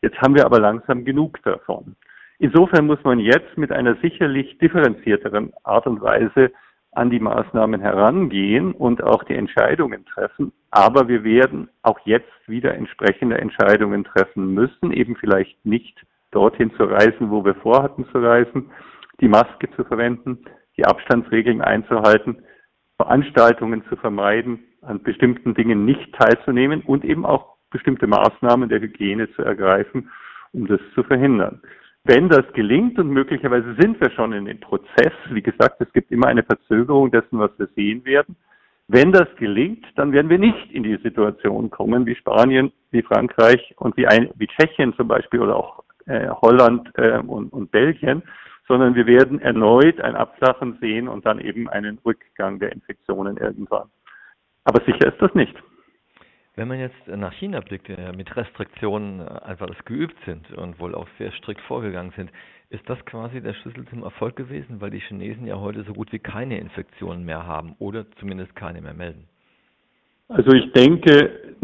jetzt 0.00 0.20
haben 0.20 0.34
wir 0.34 0.44
aber 0.44 0.58
langsam 0.58 1.04
genug 1.04 1.40
davon. 1.44 1.94
Insofern 2.42 2.86
muss 2.86 2.98
man 3.04 3.20
jetzt 3.20 3.56
mit 3.56 3.70
einer 3.70 3.94
sicherlich 4.02 4.58
differenzierteren 4.58 5.52
Art 5.62 5.86
und 5.86 6.00
Weise 6.00 6.50
an 6.90 7.08
die 7.08 7.20
Maßnahmen 7.20 7.80
herangehen 7.80 8.72
und 8.72 9.00
auch 9.00 9.22
die 9.22 9.36
Entscheidungen 9.36 10.04
treffen. 10.06 10.52
Aber 10.72 11.06
wir 11.06 11.22
werden 11.22 11.68
auch 11.82 12.00
jetzt 12.04 12.32
wieder 12.48 12.74
entsprechende 12.74 13.38
Entscheidungen 13.38 14.02
treffen 14.02 14.54
müssen, 14.54 14.92
eben 14.92 15.14
vielleicht 15.14 15.64
nicht 15.64 16.04
dorthin 16.32 16.72
zu 16.72 16.82
reisen, 16.82 17.30
wo 17.30 17.44
wir 17.44 17.54
vorhatten 17.54 18.06
zu 18.10 18.18
reisen, 18.18 18.72
die 19.20 19.28
Maske 19.28 19.70
zu 19.76 19.84
verwenden, 19.84 20.44
die 20.76 20.84
Abstandsregeln 20.84 21.62
einzuhalten, 21.62 22.42
Veranstaltungen 22.96 23.84
zu 23.88 23.94
vermeiden, 23.94 24.64
an 24.80 25.00
bestimmten 25.00 25.54
Dingen 25.54 25.84
nicht 25.84 26.12
teilzunehmen 26.14 26.80
und 26.80 27.04
eben 27.04 27.24
auch 27.24 27.54
bestimmte 27.70 28.08
Maßnahmen 28.08 28.68
der 28.68 28.80
Hygiene 28.80 29.30
zu 29.34 29.42
ergreifen, 29.42 30.10
um 30.50 30.66
das 30.66 30.80
zu 30.96 31.04
verhindern. 31.04 31.62
Wenn 32.04 32.28
das 32.28 32.44
gelingt 32.54 32.98
und 32.98 33.10
möglicherweise 33.10 33.76
sind 33.78 34.00
wir 34.00 34.10
schon 34.10 34.32
in 34.32 34.46
dem 34.46 34.58
Prozess, 34.58 35.12
wie 35.30 35.42
gesagt, 35.42 35.80
es 35.80 35.92
gibt 35.92 36.10
immer 36.10 36.26
eine 36.26 36.42
Verzögerung 36.42 37.12
dessen, 37.12 37.38
was 37.38 37.50
wir 37.58 37.68
sehen 37.76 38.04
werden. 38.04 38.36
Wenn 38.88 39.12
das 39.12 39.28
gelingt, 39.36 39.86
dann 39.94 40.12
werden 40.12 40.28
wir 40.28 40.38
nicht 40.38 40.72
in 40.72 40.82
die 40.82 40.96
Situation 40.96 41.70
kommen 41.70 42.04
wie 42.04 42.16
Spanien, 42.16 42.72
wie 42.90 43.02
Frankreich 43.02 43.72
und 43.76 43.96
wie, 43.96 44.08
ein, 44.08 44.30
wie 44.34 44.48
Tschechien 44.48 44.94
zum 44.94 45.06
Beispiel 45.06 45.40
oder 45.40 45.56
auch 45.56 45.84
äh, 46.06 46.28
Holland 46.28 46.90
äh, 46.94 47.18
und, 47.18 47.52
und 47.52 47.70
Belgien, 47.70 48.24
sondern 48.66 48.96
wir 48.96 49.06
werden 49.06 49.40
erneut 49.40 50.00
ein 50.00 50.16
Abflachen 50.16 50.78
sehen 50.80 51.06
und 51.06 51.24
dann 51.24 51.38
eben 51.38 51.68
einen 51.68 51.98
Rückgang 52.04 52.58
der 52.58 52.72
Infektionen 52.72 53.36
irgendwann. 53.36 53.88
Aber 54.64 54.84
sicher 54.84 55.06
ist 55.06 55.22
das 55.22 55.32
nicht. 55.34 55.54
Wenn 56.54 56.68
man 56.68 56.78
jetzt 56.78 57.06
nach 57.06 57.32
China 57.32 57.60
blickt, 57.60 57.88
der 57.88 58.14
mit 58.14 58.36
Restriktionen 58.36 59.20
äh, 59.20 59.40
einfach 59.44 59.66
das 59.66 59.84
geübt 59.84 60.16
sind 60.26 60.52
und 60.52 60.78
wohl 60.78 60.94
auch 60.94 61.08
sehr 61.18 61.32
strikt 61.32 61.62
vorgegangen 61.62 62.12
sind, 62.14 62.30
ist 62.68 62.88
das 62.88 63.02
quasi 63.06 63.40
der 63.40 63.54
Schlüssel 63.54 63.86
zum 63.86 64.02
Erfolg 64.02 64.36
gewesen, 64.36 64.80
weil 64.80 64.90
die 64.90 65.00
Chinesen 65.00 65.46
ja 65.46 65.58
heute 65.58 65.82
so 65.84 65.92
gut 65.92 66.12
wie 66.12 66.18
keine 66.18 66.58
Infektionen 66.58 67.24
mehr 67.24 67.46
haben 67.46 67.74
oder 67.78 68.04
zumindest 68.18 68.54
keine 68.54 68.80
mehr 68.80 68.94
melden? 68.94 69.28
Also 70.28 70.52
ich 70.52 70.72
denke, 70.72 71.56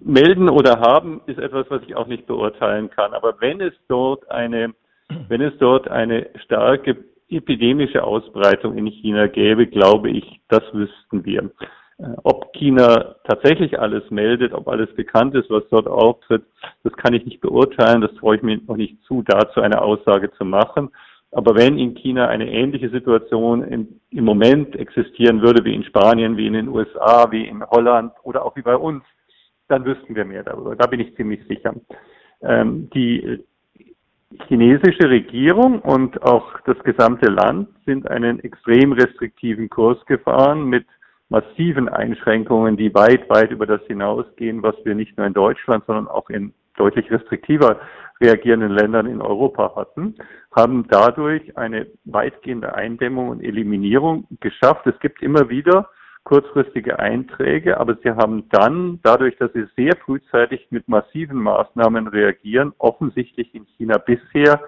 melden 0.00 0.48
oder 0.48 0.80
haben 0.80 1.20
ist 1.26 1.38
etwas, 1.38 1.66
was 1.70 1.82
ich 1.82 1.94
auch 1.94 2.06
nicht 2.06 2.26
beurteilen 2.26 2.90
kann. 2.90 3.12
Aber 3.12 3.40
wenn 3.40 3.60
es 3.60 3.74
dort 3.88 4.30
eine, 4.30 4.74
wenn 5.28 5.40
es 5.40 5.56
dort 5.58 5.88
eine 5.88 6.28
starke 6.44 6.96
epidemische 7.28 8.02
Ausbreitung 8.02 8.76
in 8.76 8.86
China 8.86 9.26
gäbe, 9.26 9.66
glaube 9.66 10.10
ich, 10.10 10.40
das 10.48 10.62
wüssten 10.72 11.24
wir. 11.24 11.50
Äh, 12.00 12.16
ob 12.22 12.52
China 12.54 13.16
tatsächlich 13.24 13.78
alles 13.78 14.10
meldet, 14.10 14.52
ob 14.52 14.68
alles 14.68 14.92
bekannt 14.94 15.34
ist, 15.34 15.50
was 15.50 15.64
dort 15.70 15.86
auftritt, 15.86 16.42
das 16.82 16.92
kann 16.94 17.14
ich 17.14 17.24
nicht 17.24 17.40
beurteilen. 17.40 18.00
Das 18.00 18.14
traue 18.14 18.36
ich 18.36 18.42
mir 18.42 18.58
noch 18.66 18.76
nicht 18.76 19.02
zu, 19.04 19.22
dazu 19.22 19.60
eine 19.60 19.82
Aussage 19.82 20.30
zu 20.32 20.44
machen. 20.44 20.90
Aber 21.32 21.54
wenn 21.54 21.78
in 21.78 21.94
China 21.94 22.26
eine 22.26 22.50
ähnliche 22.50 22.90
Situation 22.90 23.62
im, 23.62 24.00
im 24.10 24.24
Moment 24.24 24.74
existieren 24.74 25.42
würde 25.42 25.64
wie 25.64 25.74
in 25.74 25.84
Spanien, 25.84 26.36
wie 26.36 26.46
in 26.46 26.54
den 26.54 26.68
USA, 26.68 27.30
wie 27.30 27.46
in 27.46 27.64
Holland 27.64 28.12
oder 28.24 28.44
auch 28.44 28.56
wie 28.56 28.62
bei 28.62 28.76
uns, 28.76 29.04
dann 29.68 29.84
wüssten 29.84 30.16
wir 30.16 30.24
mehr 30.24 30.42
darüber. 30.42 30.74
Da 30.74 30.86
bin 30.86 30.98
ich 30.98 31.14
ziemlich 31.14 31.46
sicher. 31.46 31.74
Ähm, 32.42 32.90
die 32.90 33.44
chinesische 34.48 35.08
Regierung 35.08 35.80
und 35.80 36.20
auch 36.22 36.60
das 36.64 36.78
gesamte 36.80 37.30
Land 37.30 37.68
sind 37.84 38.10
einen 38.10 38.40
extrem 38.40 38.92
restriktiven 38.92 39.68
Kurs 39.68 40.04
gefahren 40.06 40.64
mit 40.64 40.86
massiven 41.30 41.88
Einschränkungen, 41.88 42.76
die 42.76 42.92
weit, 42.94 43.30
weit 43.30 43.50
über 43.50 43.66
das 43.66 43.80
hinausgehen, 43.86 44.62
was 44.62 44.74
wir 44.84 44.94
nicht 44.94 45.16
nur 45.16 45.26
in 45.26 45.32
Deutschland, 45.32 45.84
sondern 45.86 46.08
auch 46.08 46.28
in 46.28 46.52
deutlich 46.76 47.10
restriktiver 47.10 47.80
reagierenden 48.20 48.72
Ländern 48.72 49.06
in 49.06 49.22
Europa 49.22 49.74
hatten, 49.76 50.16
haben 50.54 50.86
dadurch 50.88 51.56
eine 51.56 51.86
weitgehende 52.04 52.74
Eindämmung 52.74 53.28
und 53.28 53.42
Eliminierung 53.42 54.26
geschafft. 54.40 54.86
Es 54.86 54.98
gibt 55.00 55.22
immer 55.22 55.48
wieder 55.48 55.88
kurzfristige 56.24 56.98
Einträge, 56.98 57.78
aber 57.78 57.96
sie 58.02 58.10
haben 58.10 58.48
dann, 58.50 59.00
dadurch, 59.02 59.36
dass 59.38 59.52
sie 59.52 59.66
sehr 59.76 59.96
frühzeitig 60.04 60.66
mit 60.70 60.86
massiven 60.86 61.38
Maßnahmen 61.38 62.08
reagieren, 62.08 62.72
offensichtlich 62.78 63.54
in 63.54 63.66
China 63.76 63.96
bisher 63.98 64.60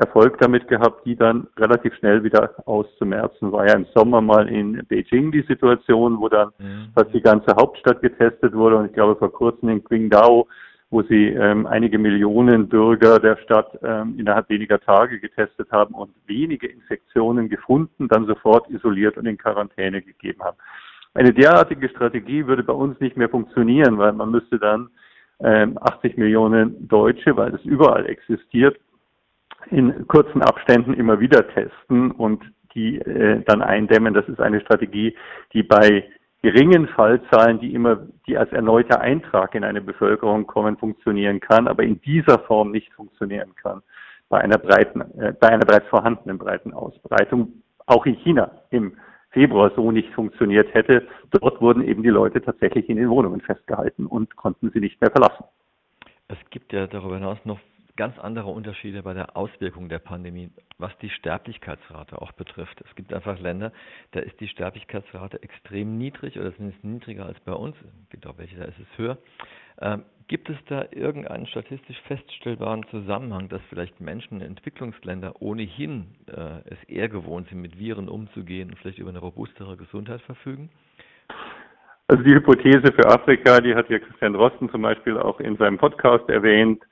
Erfolg 0.00 0.38
damit 0.38 0.66
gehabt, 0.68 1.04
die 1.04 1.14
dann 1.14 1.46
relativ 1.58 1.94
schnell 1.96 2.24
wieder 2.24 2.54
auszumerzen. 2.66 3.52
War 3.52 3.66
ja 3.66 3.74
im 3.74 3.86
Sommer 3.94 4.20
mal 4.20 4.48
in 4.48 4.82
Beijing 4.88 5.30
die 5.30 5.42
Situation, 5.42 6.18
wo 6.18 6.28
dann 6.28 6.50
mhm. 6.58 6.88
fast 6.94 7.12
die 7.12 7.20
ganze 7.20 7.54
Hauptstadt 7.54 8.00
getestet 8.00 8.54
wurde 8.54 8.76
und 8.76 8.86
ich 8.86 8.92
glaube 8.92 9.16
vor 9.16 9.32
kurzem 9.32 9.68
in 9.68 9.84
Qingdao, 9.84 10.48
wo 10.90 11.02
sie 11.02 11.28
ähm, 11.28 11.66
einige 11.66 11.98
Millionen 11.98 12.68
Bürger 12.68 13.18
der 13.18 13.36
Stadt 13.36 13.78
ähm, 13.82 14.14
innerhalb 14.18 14.48
weniger 14.48 14.80
Tage 14.80 15.20
getestet 15.20 15.70
haben 15.70 15.94
und 15.94 16.10
wenige 16.26 16.66
Infektionen 16.66 17.48
gefunden, 17.48 18.08
dann 18.08 18.26
sofort 18.26 18.68
isoliert 18.70 19.16
und 19.16 19.26
in 19.26 19.38
Quarantäne 19.38 20.02
gegeben 20.02 20.42
haben. 20.42 20.56
Eine 21.14 21.32
derartige 21.32 21.88
Strategie 21.88 22.46
würde 22.46 22.62
bei 22.62 22.72
uns 22.72 22.98
nicht 23.00 23.16
mehr 23.16 23.28
funktionieren, 23.28 23.98
weil 23.98 24.12
man 24.12 24.30
müsste 24.30 24.58
dann 24.58 24.88
ähm, 25.40 25.78
80 25.80 26.16
Millionen 26.16 26.88
Deutsche, 26.88 27.36
weil 27.36 27.54
es 27.54 27.64
überall 27.64 28.06
existiert, 28.06 28.78
in 29.66 30.06
kurzen 30.08 30.42
Abständen 30.42 30.94
immer 30.94 31.20
wieder 31.20 31.46
testen 31.48 32.10
und 32.12 32.42
die 32.74 32.98
äh, 32.98 33.42
dann 33.46 33.62
eindämmen. 33.62 34.14
Das 34.14 34.28
ist 34.28 34.40
eine 34.40 34.60
Strategie, 34.60 35.16
die 35.52 35.62
bei 35.62 36.04
geringen 36.42 36.88
Fallzahlen, 36.88 37.60
die 37.60 37.74
immer, 37.74 38.06
die 38.26 38.36
als 38.36 38.50
erneuter 38.52 39.00
Eintrag 39.00 39.54
in 39.54 39.64
eine 39.64 39.80
Bevölkerung 39.80 40.46
kommen, 40.46 40.76
funktionieren 40.76 41.40
kann, 41.40 41.68
aber 41.68 41.82
in 41.82 42.00
dieser 42.00 42.38
Form 42.40 42.70
nicht 42.70 42.92
funktionieren 42.94 43.54
kann 43.56 43.82
bei 44.28 44.40
einer 44.40 44.58
breiten, 44.58 45.02
äh, 45.20 45.34
bei 45.38 45.48
einer 45.48 45.66
bereits 45.66 45.88
vorhandenen 45.88 46.38
breiten 46.38 46.72
Ausbreitung, 46.72 47.62
auch 47.86 48.06
in 48.06 48.14
China 48.16 48.50
im 48.70 48.96
Februar 49.30 49.72
so 49.76 49.90
nicht 49.92 50.12
funktioniert 50.14 50.72
hätte. 50.74 51.06
Dort 51.30 51.60
wurden 51.60 51.86
eben 51.86 52.02
die 52.02 52.08
Leute 52.08 52.40
tatsächlich 52.40 52.88
in 52.88 52.96
den 52.96 53.10
Wohnungen 53.10 53.40
festgehalten 53.40 54.06
und 54.06 54.34
konnten 54.36 54.70
sie 54.70 54.80
nicht 54.80 55.00
mehr 55.00 55.10
verlassen. 55.10 55.44
Es 56.28 56.38
gibt 56.50 56.72
ja 56.72 56.86
darüber 56.86 57.16
hinaus 57.16 57.38
noch 57.44 57.58
ganz 57.96 58.18
andere 58.18 58.48
Unterschiede 58.48 59.02
bei 59.02 59.14
der 59.14 59.36
Auswirkung 59.36 59.88
der 59.88 59.98
Pandemie, 59.98 60.50
was 60.78 60.96
die 60.98 61.10
Sterblichkeitsrate 61.10 62.20
auch 62.20 62.32
betrifft. 62.32 62.80
Es 62.88 62.94
gibt 62.94 63.12
einfach 63.12 63.38
Länder, 63.38 63.72
da 64.12 64.20
ist 64.20 64.38
die 64.40 64.48
Sterblichkeitsrate 64.48 65.42
extrem 65.42 65.98
niedrig 65.98 66.38
oder 66.38 66.54
zumindest 66.54 66.84
niedriger 66.84 67.26
als 67.26 67.38
bei 67.40 67.52
uns. 67.52 67.76
Es 68.04 68.10
gibt 68.10 68.26
auch 68.26 68.38
welche, 68.38 68.56
da 68.56 68.64
ist 68.64 68.78
es 68.78 68.98
höher. 68.98 69.18
Ähm, 69.80 70.04
gibt 70.28 70.48
es 70.48 70.56
da 70.68 70.84
irgendeinen 70.92 71.46
statistisch 71.46 72.00
feststellbaren 72.06 72.86
Zusammenhang, 72.90 73.48
dass 73.48 73.60
vielleicht 73.68 74.00
Menschen 74.00 74.40
in 74.40 74.46
Entwicklungsländern 74.46 75.32
ohnehin 75.40 76.14
äh, 76.28 76.60
es 76.66 76.82
eher 76.86 77.08
gewohnt 77.08 77.48
sind, 77.48 77.60
mit 77.60 77.78
Viren 77.78 78.08
umzugehen 78.08 78.70
und 78.70 78.78
vielleicht 78.78 78.98
über 78.98 79.10
eine 79.10 79.18
robustere 79.18 79.76
Gesundheit 79.76 80.20
verfügen? 80.22 80.70
Also 82.06 82.22
die 82.22 82.34
Hypothese 82.34 82.92
für 82.92 83.06
Afrika, 83.08 83.60
die 83.60 83.74
hat 83.74 83.88
ja 83.88 83.98
Christian 83.98 84.34
Drosten 84.34 84.70
zum 84.70 84.82
Beispiel 84.82 85.18
auch 85.18 85.40
in 85.40 85.56
seinem 85.56 85.78
Podcast 85.78 86.28
erwähnt, 86.28 86.82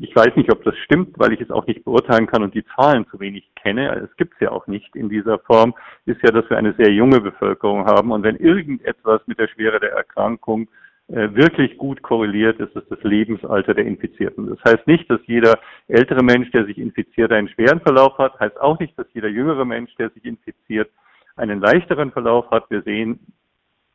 ich 0.00 0.16
weiß 0.16 0.34
nicht, 0.36 0.50
ob 0.50 0.64
das 0.64 0.76
stimmt, 0.78 1.18
weil 1.18 1.34
ich 1.34 1.40
es 1.42 1.50
auch 1.50 1.66
nicht 1.66 1.84
beurteilen 1.84 2.26
kann 2.26 2.42
und 2.42 2.54
die 2.54 2.64
Zahlen 2.74 3.06
zu 3.10 3.20
wenig 3.20 3.50
kenne. 3.54 3.90
Es 3.96 4.16
gibt 4.16 4.34
es 4.34 4.40
ja 4.40 4.50
auch 4.50 4.66
nicht 4.66 4.96
in 4.96 5.10
dieser 5.10 5.38
Form. 5.40 5.74
Ist 6.06 6.22
ja, 6.22 6.30
dass 6.30 6.48
wir 6.48 6.56
eine 6.56 6.72
sehr 6.74 6.90
junge 6.90 7.20
Bevölkerung 7.20 7.84
haben. 7.84 8.10
Und 8.10 8.22
wenn 8.22 8.36
irgendetwas 8.36 9.20
mit 9.26 9.38
der 9.38 9.48
Schwere 9.48 9.78
der 9.78 9.92
Erkrankung 9.92 10.68
äh, 11.08 11.34
wirklich 11.34 11.76
gut 11.76 12.02
korreliert, 12.02 12.60
ist 12.60 12.76
es 12.76 12.88
das 12.88 13.02
Lebensalter 13.02 13.74
der 13.74 13.84
Infizierten. 13.84 14.48
Das 14.48 14.58
heißt 14.64 14.86
nicht, 14.86 15.10
dass 15.10 15.20
jeder 15.26 15.58
ältere 15.86 16.22
Mensch, 16.22 16.50
der 16.52 16.64
sich 16.64 16.78
infiziert, 16.78 17.30
einen 17.32 17.48
schweren 17.48 17.80
Verlauf 17.80 18.16
hat. 18.16 18.40
Heißt 18.40 18.58
auch 18.60 18.78
nicht, 18.78 18.98
dass 18.98 19.06
jeder 19.12 19.28
jüngere 19.28 19.66
Mensch, 19.66 19.94
der 19.96 20.08
sich 20.10 20.24
infiziert, 20.24 20.90
einen 21.36 21.60
leichteren 21.60 22.10
Verlauf 22.10 22.50
hat. 22.50 22.70
Wir 22.70 22.82
sehen 22.82 23.20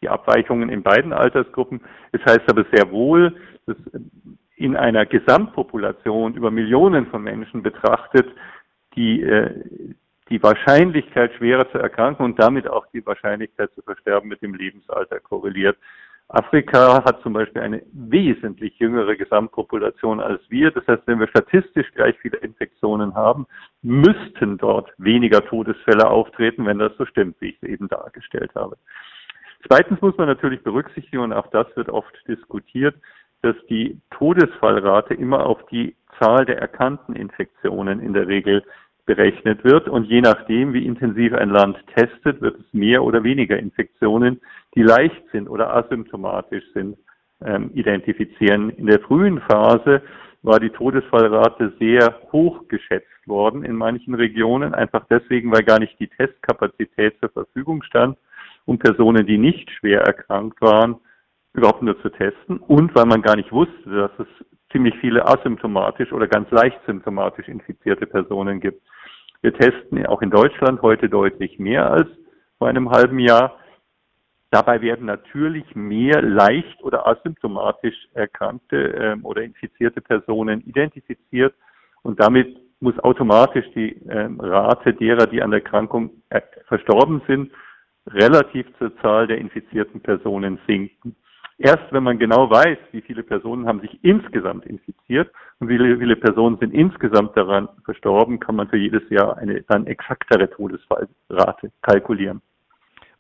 die 0.01 0.09
Abweichungen 0.09 0.69
in 0.69 0.83
beiden 0.83 1.13
Altersgruppen. 1.13 1.81
Es 2.11 2.21
heißt 2.25 2.49
aber 2.49 2.65
sehr 2.71 2.91
wohl, 2.91 3.35
dass 3.65 3.77
in 4.63 4.77
einer 4.77 5.05
Gesamtpopulation 5.05 6.35
über 6.35 6.49
Millionen 6.49 7.07
von 7.07 7.21
Menschen 7.21 7.63
betrachtet, 7.63 8.27
die, 8.95 9.21
äh, 9.21 9.49
die 10.29 10.41
Wahrscheinlichkeit 10.41 11.33
schwerer 11.33 11.69
zu 11.69 11.79
erkranken 11.79 12.23
und 12.23 12.39
damit 12.39 12.69
auch 12.69 12.85
die 12.93 13.05
Wahrscheinlichkeit 13.05 13.73
zu 13.73 13.81
versterben 13.81 14.29
mit 14.29 14.41
dem 14.41 14.53
Lebensalter 14.53 15.19
korreliert. 15.19 15.77
Afrika 16.29 17.03
hat 17.03 17.21
zum 17.23 17.33
Beispiel 17.33 17.61
eine 17.61 17.83
wesentlich 17.91 18.79
jüngere 18.79 19.17
Gesamtpopulation 19.17 20.21
als 20.21 20.41
wir. 20.49 20.71
Das 20.71 20.87
heißt, 20.87 21.03
wenn 21.07 21.19
wir 21.19 21.27
statistisch 21.27 21.91
gleich 21.93 22.17
viele 22.19 22.37
Infektionen 22.37 23.13
haben, 23.15 23.45
müssten 23.81 24.57
dort 24.57 24.93
weniger 24.97 25.45
Todesfälle 25.45 26.07
auftreten, 26.07 26.65
wenn 26.65 26.79
das 26.79 26.95
so 26.97 27.05
stimmt, 27.05 27.35
wie 27.41 27.49
ich 27.49 27.57
es 27.61 27.67
eben 27.67 27.89
dargestellt 27.89 28.51
habe. 28.55 28.77
Zweitens 29.67 29.99
muss 30.01 30.17
man 30.17 30.27
natürlich 30.27 30.63
berücksichtigen, 30.63 31.19
und 31.19 31.33
auch 31.33 31.47
das 31.47 31.67
wird 31.75 31.89
oft 31.89 32.13
diskutiert, 32.29 32.95
dass 33.43 33.55
die 33.69 33.99
Todesfallrate 34.09 35.13
immer 35.13 35.45
auf 35.45 35.63
die 35.67 35.95
Zahl 36.17 36.45
der 36.45 36.59
erkannten 36.59 37.15
Infektionen 37.15 37.99
in 37.99 38.13
der 38.13 38.27
Regel 38.27 38.63
berechnet 39.05 39.63
wird. 39.65 39.89
Und 39.89 40.05
je 40.05 40.21
nachdem, 40.21 40.73
wie 40.73 40.85
intensiv 40.85 41.33
ein 41.33 41.49
Land 41.49 41.77
testet, 41.95 42.41
wird 42.41 42.59
es 42.59 42.73
mehr 42.73 43.03
oder 43.03 43.23
weniger 43.23 43.59
Infektionen, 43.59 44.39
die 44.75 44.81
leicht 44.81 45.21
sind 45.31 45.49
oder 45.49 45.75
asymptomatisch 45.75 46.63
sind, 46.73 46.97
ähm, 47.43 47.69
identifizieren. 47.73 48.69
In 48.69 48.85
der 48.85 49.01
frühen 49.01 49.41
Phase 49.41 50.01
war 50.41 50.61
die 50.61 50.69
Todesfallrate 50.69 51.73
sehr 51.79 52.21
hoch 52.31 52.67
geschätzt 52.69 53.27
worden 53.27 53.65
in 53.65 53.75
manchen 53.75 54.13
Regionen, 54.13 54.73
einfach 54.73 55.05
deswegen, 55.09 55.51
weil 55.51 55.63
gar 55.63 55.79
nicht 55.79 55.99
die 55.99 56.07
Testkapazität 56.07 57.19
zur 57.19 57.29
Verfügung 57.29 57.83
stand, 57.83 58.17
um 58.65 58.79
Personen, 58.79 59.25
die 59.25 59.37
nicht 59.37 59.69
schwer 59.71 60.01
erkrankt 60.01 60.61
waren, 60.61 60.95
überhaupt 61.53 61.81
nur 61.81 61.99
zu 62.01 62.09
testen 62.09 62.57
und 62.57 62.95
weil 62.95 63.05
man 63.05 63.21
gar 63.21 63.35
nicht 63.35 63.51
wusste, 63.51 63.89
dass 63.89 64.11
es 64.19 64.27
ziemlich 64.71 64.95
viele 64.99 65.27
asymptomatisch 65.27 66.11
oder 66.11 66.27
ganz 66.27 66.49
leicht 66.51 66.79
symptomatisch 66.85 67.47
infizierte 67.47 68.07
Personen 68.07 68.59
gibt. 68.59 68.81
Wir 69.41 69.53
testen 69.53 70.05
auch 70.07 70.21
in 70.21 70.31
Deutschland 70.31 70.81
heute 70.81 71.09
deutlich 71.09 71.59
mehr 71.59 71.91
als 71.91 72.07
vor 72.57 72.67
einem 72.67 72.89
halben 72.89 73.19
Jahr. 73.19 73.57
Dabei 74.49 74.81
werden 74.81 75.05
natürlich 75.05 75.75
mehr 75.75 76.21
leicht 76.21 76.81
oder 76.83 77.07
asymptomatisch 77.07 78.07
erkrankte 78.13 78.93
äh, 78.93 79.17
oder 79.21 79.43
infizierte 79.43 80.01
Personen 80.01 80.61
identifiziert 80.61 81.53
und 82.03 82.19
damit 82.19 82.57
muss 82.79 82.97
automatisch 82.99 83.65
die 83.75 83.95
äh, 84.07 84.29
Rate 84.39 84.93
derer, 84.93 85.27
die 85.27 85.41
an 85.41 85.51
der 85.51 85.63
Erkrankung 85.63 86.11
äh, 86.29 86.41
verstorben 86.67 87.21
sind, 87.27 87.51
relativ 88.07 88.67
zur 88.77 88.95
Zahl 88.97 89.27
der 89.27 89.37
infizierten 89.37 90.01
Personen 90.01 90.59
sinken. 90.67 91.15
Erst 91.57 91.91
wenn 91.91 92.03
man 92.03 92.17
genau 92.17 92.49
weiß, 92.49 92.77
wie 92.91 93.01
viele 93.01 93.23
Personen 93.23 93.67
haben 93.67 93.79
sich 93.79 94.03
insgesamt 94.03 94.65
infiziert 94.65 95.31
und 95.59 95.69
wie 95.69 95.77
viele 95.77 96.15
Personen 96.15 96.57
sind 96.57 96.73
insgesamt 96.73 97.37
daran 97.37 97.69
verstorben, 97.85 98.39
kann 98.39 98.55
man 98.55 98.67
für 98.67 98.77
jedes 98.77 99.07
Jahr 99.09 99.37
eine 99.37 99.61
dann 99.63 99.85
exaktere 99.85 100.49
Todesfallrate 100.49 101.71
kalkulieren. 101.81 102.41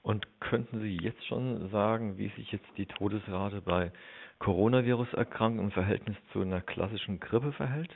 Und 0.01 0.27
könnten 0.41 0.81
Sie 0.81 0.97
jetzt 0.97 1.25
schon 1.27 1.69
sagen, 1.69 2.17
wie 2.17 2.29
sich 2.29 2.51
jetzt 2.51 2.67
die 2.75 2.85
Todesrate 2.85 3.61
bei 3.61 3.91
Coronavirus-Erkrankungen 4.39 5.67
im 5.67 5.71
Verhältnis 5.71 6.17
zu 6.33 6.41
einer 6.41 6.59
klassischen 6.59 7.21
Grippe 7.21 7.53
verhält? 7.53 7.91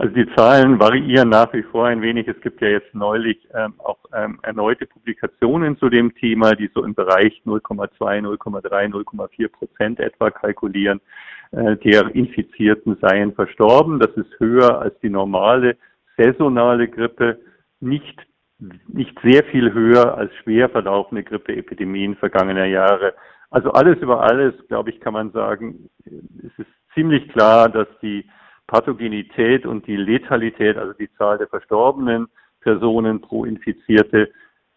Also 0.00 0.14
die 0.14 0.32
Zahlen 0.36 0.78
variieren 0.78 1.28
nach 1.28 1.52
wie 1.52 1.64
vor 1.64 1.86
ein 1.86 2.00
wenig. 2.00 2.28
Es 2.28 2.40
gibt 2.40 2.60
ja 2.60 2.68
jetzt 2.68 2.94
neulich 2.94 3.36
ähm, 3.52 3.74
auch 3.78 3.98
ähm, 4.14 4.38
erneute 4.42 4.86
Publikationen 4.86 5.76
zu 5.76 5.88
dem 5.88 6.14
Thema, 6.14 6.54
die 6.54 6.70
so 6.72 6.84
im 6.84 6.94
Bereich 6.94 7.42
0,2, 7.44 8.22
0,3, 8.22 8.92
0,4 8.92 9.48
Prozent 9.48 9.98
etwa 9.98 10.30
kalkulieren. 10.30 11.00
Äh, 11.50 11.76
der 11.78 12.14
Infizierten 12.14 12.96
seien 13.00 13.34
verstorben. 13.34 13.98
Das 13.98 14.12
ist 14.12 14.38
höher 14.38 14.80
als 14.80 14.96
die 15.00 15.10
normale 15.10 15.76
saisonale 16.16 16.86
Grippe. 16.86 17.40
Nicht 17.80 18.24
nicht 18.88 19.16
sehr 19.22 19.44
viel 19.44 19.72
höher 19.72 20.16
als 20.16 20.34
schwer 20.42 20.68
verlaufende 20.68 21.22
Grippeepidemien 21.22 22.16
vergangener 22.16 22.64
Jahre. 22.64 23.14
Also 23.50 23.70
alles 23.70 23.98
über 23.98 24.22
alles, 24.22 24.52
glaube 24.66 24.90
ich, 24.90 25.00
kann 25.00 25.12
man 25.12 25.30
sagen, 25.30 25.88
es 26.04 26.58
ist 26.58 26.70
ziemlich 26.92 27.28
klar, 27.28 27.68
dass 27.68 27.86
die 28.02 28.28
Pathogenität 28.68 29.66
und 29.66 29.88
die 29.88 29.96
Letalität, 29.96 30.76
also 30.76 30.92
die 30.92 31.12
Zahl 31.14 31.38
der 31.38 31.48
verstorbenen 31.48 32.28
Personen 32.60 33.20
pro 33.20 33.44
Infizierte 33.44 34.30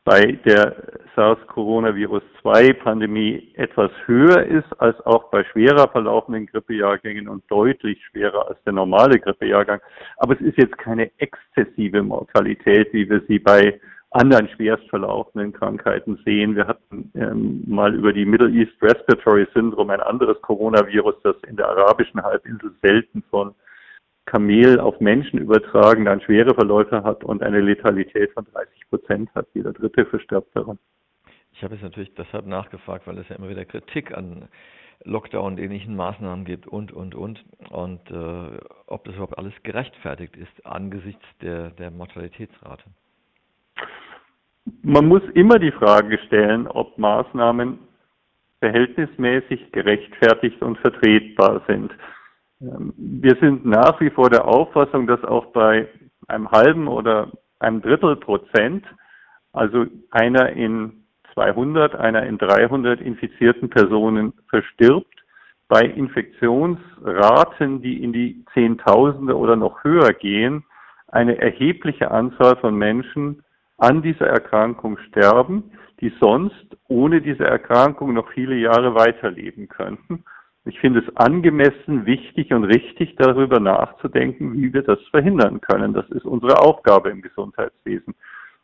bei 0.03 0.31
der 0.45 0.75
SARS-Coronavirus-2-Pandemie 1.15 3.53
etwas 3.55 3.91
höher 4.05 4.43
ist 4.43 4.67
als 4.79 4.99
auch 5.05 5.29
bei 5.29 5.43
schwerer 5.43 5.87
verlaufenden 5.89 6.47
Grippejahrgängen 6.47 7.27
und 7.27 7.43
deutlich 7.51 8.03
schwerer 8.05 8.47
als 8.47 8.57
der 8.63 8.73
normale 8.73 9.19
Grippejahrgang. 9.19 9.79
Aber 10.17 10.33
es 10.33 10.41
ist 10.41 10.57
jetzt 10.57 10.75
keine 10.79 11.11
exzessive 11.19 12.01
Mortalität, 12.01 12.91
wie 12.93 13.07
wir 13.07 13.21
sie 13.27 13.37
bei 13.37 13.79
anderen 14.09 14.49
schwerst 14.49 14.89
verlaufenden 14.89 15.53
Krankheiten 15.53 16.19
sehen. 16.25 16.55
Wir 16.55 16.65
hatten 16.67 17.11
ähm, 17.15 17.63
mal 17.67 17.93
über 17.93 18.11
die 18.11 18.25
Middle 18.25 18.49
East 18.49 18.73
Respiratory 18.81 19.45
Syndrome, 19.53 19.93
ein 19.93 20.01
anderes 20.01 20.41
Coronavirus, 20.41 21.13
das 21.23 21.35
in 21.47 21.57
der 21.57 21.69
arabischen 21.69 22.23
Halbinsel 22.23 22.71
selten 22.81 23.21
von 23.29 23.53
Kamel 24.31 24.79
auf 24.79 25.01
Menschen 25.01 25.39
übertragen, 25.39 26.05
dann 26.05 26.21
schwere 26.21 26.55
Verläufe 26.55 27.03
hat 27.03 27.25
und 27.25 27.43
eine 27.43 27.59
Letalität 27.59 28.31
von 28.31 28.45
30 28.45 28.89
Prozent 28.89 29.29
hat. 29.35 29.45
Jeder 29.53 29.73
Dritte 29.73 30.05
verstirbt 30.05 30.55
daran. 30.55 30.79
Ich 31.51 31.61
habe 31.61 31.75
es 31.75 31.81
natürlich 31.81 32.13
deshalb 32.15 32.47
nachgefragt, 32.47 33.07
weil 33.07 33.17
es 33.17 33.27
ja 33.27 33.35
immer 33.35 33.49
wieder 33.49 33.65
Kritik 33.65 34.15
an 34.15 34.47
Lockdown, 35.03 35.57
ähnlichen 35.57 35.97
Maßnahmen 35.97 36.45
gibt 36.45 36.65
und, 36.65 36.93
und, 36.93 37.13
und. 37.13 37.43
Und 37.71 38.09
äh, 38.09 38.57
ob 38.87 39.03
das 39.03 39.15
überhaupt 39.15 39.37
alles 39.37 39.53
gerechtfertigt 39.63 40.37
ist 40.37 40.65
angesichts 40.65 41.25
der, 41.41 41.71
der 41.71 41.91
Mortalitätsrate. 41.91 42.85
Man 44.81 45.07
muss 45.07 45.23
immer 45.33 45.59
die 45.59 45.73
Frage 45.73 46.17
stellen, 46.27 46.67
ob 46.67 46.97
Maßnahmen 46.97 47.79
verhältnismäßig 48.59 49.73
gerechtfertigt 49.73 50.61
und 50.61 50.77
vertretbar 50.77 51.61
sind. 51.67 51.91
Ähm, 52.61 52.93
wir 52.97 53.35
sind 53.41 53.65
nach 53.65 53.99
wie 53.99 54.09
vor 54.09 54.29
der 54.29 54.45
Auffassung, 54.45 55.07
dass 55.07 55.23
auch 55.23 55.47
bei 55.47 55.87
einem 56.27 56.49
halben 56.51 56.87
oder 56.87 57.31
einem 57.59 57.81
Drittel 57.81 58.15
Prozent, 58.15 58.85
also 59.53 59.85
einer 60.11 60.49
in 60.49 61.03
200, 61.33 61.95
einer 61.95 62.23
in 62.23 62.37
300 62.37 63.01
infizierten 63.01 63.69
Personen 63.69 64.33
verstirbt, 64.49 65.07
bei 65.67 65.83
Infektionsraten, 65.83 67.81
die 67.81 68.03
in 68.03 68.11
die 68.11 68.43
Zehntausende 68.53 69.37
oder 69.37 69.55
noch 69.55 69.83
höher 69.83 70.11
gehen, 70.11 70.65
eine 71.07 71.37
erhebliche 71.37 72.11
Anzahl 72.11 72.57
von 72.57 72.75
Menschen 72.75 73.43
an 73.77 74.01
dieser 74.01 74.27
Erkrankung 74.27 74.97
sterben, 74.97 75.71
die 76.01 76.11
sonst 76.19 76.77
ohne 76.87 77.21
diese 77.21 77.45
Erkrankung 77.45 78.13
noch 78.13 78.29
viele 78.31 78.55
Jahre 78.55 78.95
weiterleben 78.95 79.69
könnten. 79.69 80.25
Ich 80.65 80.79
finde 80.79 80.99
es 80.99 81.17
angemessen, 81.17 82.05
wichtig 82.05 82.53
und 82.53 82.65
richtig, 82.65 83.15
darüber 83.15 83.59
nachzudenken, 83.59 84.53
wie 84.53 84.71
wir 84.71 84.83
das 84.83 84.99
verhindern 85.09 85.59
können. 85.59 85.93
Das 85.93 86.07
ist 86.09 86.23
unsere 86.23 86.59
Aufgabe 86.59 87.09
im 87.09 87.23
Gesundheitswesen. 87.23 88.13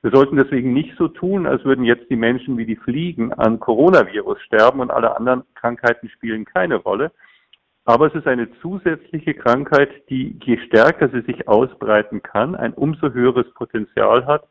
Wir 0.03 0.11
sollten 0.11 0.35
deswegen 0.35 0.73
nicht 0.73 0.95
so 0.97 1.07
tun, 1.07 1.47
als 1.47 1.65
würden 1.65 1.83
jetzt 1.83 2.07
die 2.11 2.15
Menschen 2.15 2.55
wie 2.57 2.67
die 2.67 2.75
Fliegen 2.75 3.33
an 3.33 3.59
Coronavirus 3.59 4.39
sterben 4.41 4.79
und 4.79 4.91
alle 4.91 5.17
anderen 5.17 5.43
Krankheiten 5.55 6.07
spielen 6.09 6.45
keine 6.45 6.75
Rolle. 6.75 7.11
Aber 7.85 8.07
es 8.07 8.13
ist 8.13 8.27
eine 8.27 8.47
zusätzliche 8.61 9.33
Krankheit, 9.33 9.89
die 10.09 10.37
je 10.43 10.59
stärker 10.67 11.09
sie 11.09 11.21
sich 11.21 11.47
ausbreiten 11.47 12.21
kann, 12.21 12.53
ein 12.53 12.73
umso 12.73 13.11
höheres 13.11 13.51
Potenzial 13.55 14.27
hat, 14.27 14.47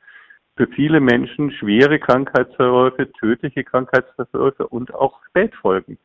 für 0.57 0.67
viele 0.67 1.01
Menschen 1.01 1.53
schwere 1.53 2.01
Krankheitsverläufe, 2.01 3.13
tödliche 3.13 3.63
Krankheitsverläufe 3.63 4.67
und 4.67 4.93
auch 4.95 5.21
Spätfolgen 5.29 5.99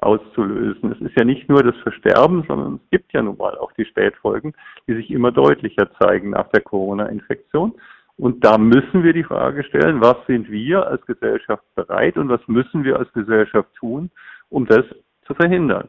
auszulösen. 0.00 0.92
Es 0.92 1.00
ist 1.00 1.16
ja 1.16 1.24
nicht 1.24 1.48
nur 1.48 1.62
das 1.62 1.76
Versterben, 1.82 2.44
sondern 2.46 2.80
es 2.82 2.90
gibt 2.90 3.12
ja 3.12 3.22
nun 3.22 3.36
mal 3.36 3.56
auch 3.58 3.72
die 3.72 3.84
Spätfolgen, 3.84 4.54
die 4.86 4.94
sich 4.94 5.10
immer 5.10 5.32
deutlicher 5.32 5.90
zeigen 5.98 6.30
nach 6.30 6.48
der 6.48 6.60
Corona-Infektion. 6.60 7.74
Und 8.18 8.44
da 8.44 8.56
müssen 8.56 9.02
wir 9.02 9.12
die 9.12 9.24
Frage 9.24 9.64
stellen, 9.64 10.00
was 10.00 10.16
sind 10.26 10.50
wir 10.50 10.86
als 10.86 11.04
Gesellschaft 11.06 11.62
bereit 11.74 12.16
und 12.16 12.28
was 12.28 12.40
müssen 12.46 12.84
wir 12.84 12.98
als 12.98 13.12
Gesellschaft 13.12 13.68
tun, 13.74 14.10
um 14.48 14.66
das 14.66 14.84
zu 15.26 15.34
verhindern. 15.34 15.88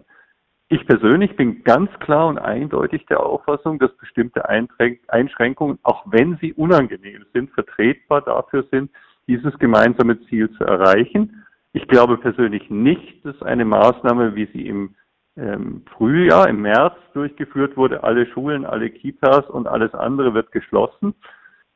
Ich 0.69 0.85
persönlich 0.85 1.37
bin 1.37 1.63
ganz 1.63 1.89
klar 1.99 2.27
und 2.27 2.39
eindeutig 2.39 3.05
der 3.05 3.21
Auffassung, 3.21 3.79
dass 3.79 3.95
bestimmte 3.95 4.49
Einschränkungen, 4.49 5.79
auch 5.83 6.03
wenn 6.07 6.37
sie 6.41 6.51
unangenehm 6.51 7.25
sind, 7.33 7.51
vertretbar 7.51 8.21
dafür 8.21 8.65
sind, 8.71 8.91
dieses 9.27 9.57
gemeinsame 9.59 10.19
Ziel 10.25 10.51
zu 10.51 10.65
erreichen. 10.65 11.45
Ich 11.73 11.87
glaube 11.87 12.17
persönlich 12.17 12.69
nicht, 12.69 13.25
dass 13.25 13.41
eine 13.41 13.65
Maßnahme, 13.65 14.35
wie 14.35 14.45
sie 14.47 14.67
im 14.67 14.95
ähm, 15.37 15.83
Frühjahr, 15.95 16.49
im 16.49 16.61
März 16.61 16.95
durchgeführt 17.13 17.77
wurde, 17.77 18.03
alle 18.03 18.25
Schulen, 18.27 18.65
alle 18.65 18.89
Kitas 18.89 19.47
und 19.49 19.67
alles 19.67 19.93
andere 19.93 20.33
wird 20.33 20.51
geschlossen, 20.51 21.13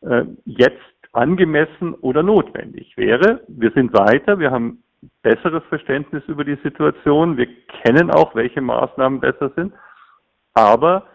äh, 0.01 0.25
jetzt 0.45 0.81
angemessen 1.13 1.93
oder 1.95 2.23
notwendig 2.23 2.95
wäre. 2.97 3.41
Wir 3.47 3.71
sind 3.71 3.93
weiter, 3.93 4.39
wir 4.39 4.51
haben 4.51 4.83
besseres 5.21 5.63
Verständnis 5.69 6.23
über 6.27 6.43
die 6.43 6.57
Situation. 6.63 7.37
Wir 7.37 7.47
kennen 7.83 8.11
auch, 8.11 8.35
welche 8.35 8.61
Maßnahmen 8.61 9.19
besser 9.19 9.51
sind. 9.55 9.73
Aber 10.53 11.05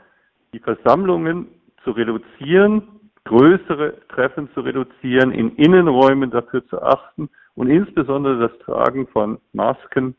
die 0.53 0.61
Versammlungen 0.61 1.49
zu 1.85 1.93
reduzieren, 1.93 3.11
größere 3.25 3.95
Treffen 4.09 4.49
zu 4.55 4.61
reduzieren, 4.61 5.33
in 5.33 5.57
Innenräumen 5.57 6.31
dafür 6.31 6.67
zu 6.69 6.81
achten 6.83 7.29
und 7.57 7.69
insbesondere 7.69 8.49
das 8.49 8.59
Tragen 8.61 9.09
von 9.09 9.38
Masken, 9.53 10.14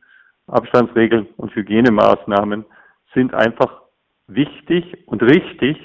Abstandsregeln 0.47 1.27
und 1.37 1.55
Hygienemaßnahmen 1.55 2.65
sind 3.13 3.33
einfach 3.33 3.81
wichtig 4.27 5.07
und 5.07 5.23
richtig, 5.23 5.77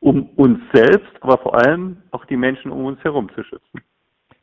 um 0.00 0.28
uns 0.30 0.60
selbst, 0.72 1.10
aber 1.20 1.38
vor 1.38 1.54
allem 1.54 2.02
auch 2.10 2.24
die 2.26 2.36
Menschen 2.36 2.70
um 2.70 2.84
uns 2.84 3.02
herum 3.02 3.30
zu 3.34 3.42
schützen. 3.42 3.80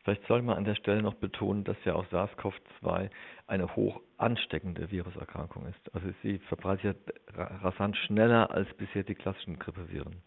Vielleicht 0.04 0.28
soll 0.28 0.44
man 0.44 0.58
an 0.58 0.66
der 0.66 0.76
Stelle 0.76 1.02
noch 1.02 1.16
betonen, 1.16 1.64
dass 1.64 1.78
ja 1.84 1.96
auch 1.96 2.06
SARS-CoV-2 2.12 3.10
eine 3.48 3.76
hoch 3.76 4.02
ansteckende 4.18 4.92
Viruserkrankung 4.92 5.66
ist. 5.68 5.96
Also 5.96 6.08
sie 6.22 6.38
verbreitet 6.48 6.98
rasant 7.36 7.98
schneller 7.98 8.52
als 8.52 8.72
bisher 8.76 9.04
die 9.04 9.16
klassischen 9.16 9.58
Grippeviren. 9.58 10.22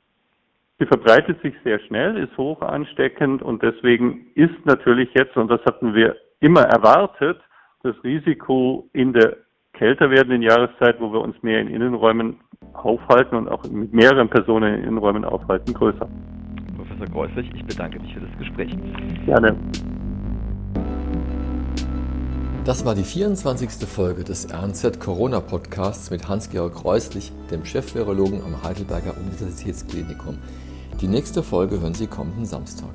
Sie 0.80 0.86
verbreitet 0.86 1.42
sich 1.42 1.54
sehr 1.64 1.80
schnell, 1.80 2.16
ist 2.18 2.36
hoch 2.38 2.60
ansteckend 2.60 3.42
und 3.42 3.62
deswegen 3.64 4.28
ist 4.36 4.64
natürlich 4.64 5.12
jetzt, 5.14 5.36
und 5.36 5.50
das 5.50 5.60
hatten 5.64 5.92
wir 5.92 6.16
immer 6.38 6.62
erwartet, 6.62 7.40
das 7.82 7.96
Risiko 8.04 8.88
in 8.92 9.12
der 9.12 9.38
kälter 9.72 10.08
werdenden 10.10 10.42
Jahreszeit, 10.42 11.00
wo 11.00 11.12
wir 11.12 11.20
uns 11.20 11.34
mehr 11.42 11.60
in 11.60 11.68
Innenräumen 11.68 12.38
aufhalten 12.74 13.34
und 13.34 13.48
auch 13.48 13.64
mit 13.64 13.92
mehreren 13.92 14.28
Personen 14.28 14.74
in 14.74 14.84
Innenräumen 14.84 15.24
aufhalten, 15.24 15.74
größer. 15.74 16.08
Professor 16.76 17.06
Greuslich, 17.06 17.50
ich 17.56 17.64
bedanke 17.64 17.98
mich 17.98 18.14
für 18.14 18.20
das 18.20 18.38
Gespräch. 18.38 18.70
Gerne. 19.26 19.56
Das 22.64 22.84
war 22.84 22.94
die 22.94 23.02
24. 23.02 23.88
Folge 23.88 24.22
des 24.22 24.46
RNZ 24.52 25.00
Corona 25.00 25.40
Podcasts 25.40 26.12
mit 26.12 26.28
Hans-Georg 26.28 26.84
Reuslich, 26.84 27.32
dem 27.50 27.64
Chefvirologen 27.64 28.42
am 28.42 28.62
Heidelberger 28.62 29.16
Universitätsklinikum. 29.16 30.38
Die 31.00 31.06
nächste 31.06 31.44
Folge 31.44 31.80
hören 31.80 31.94
Sie 31.94 32.08
kommenden 32.08 32.44
Samstag. 32.44 32.90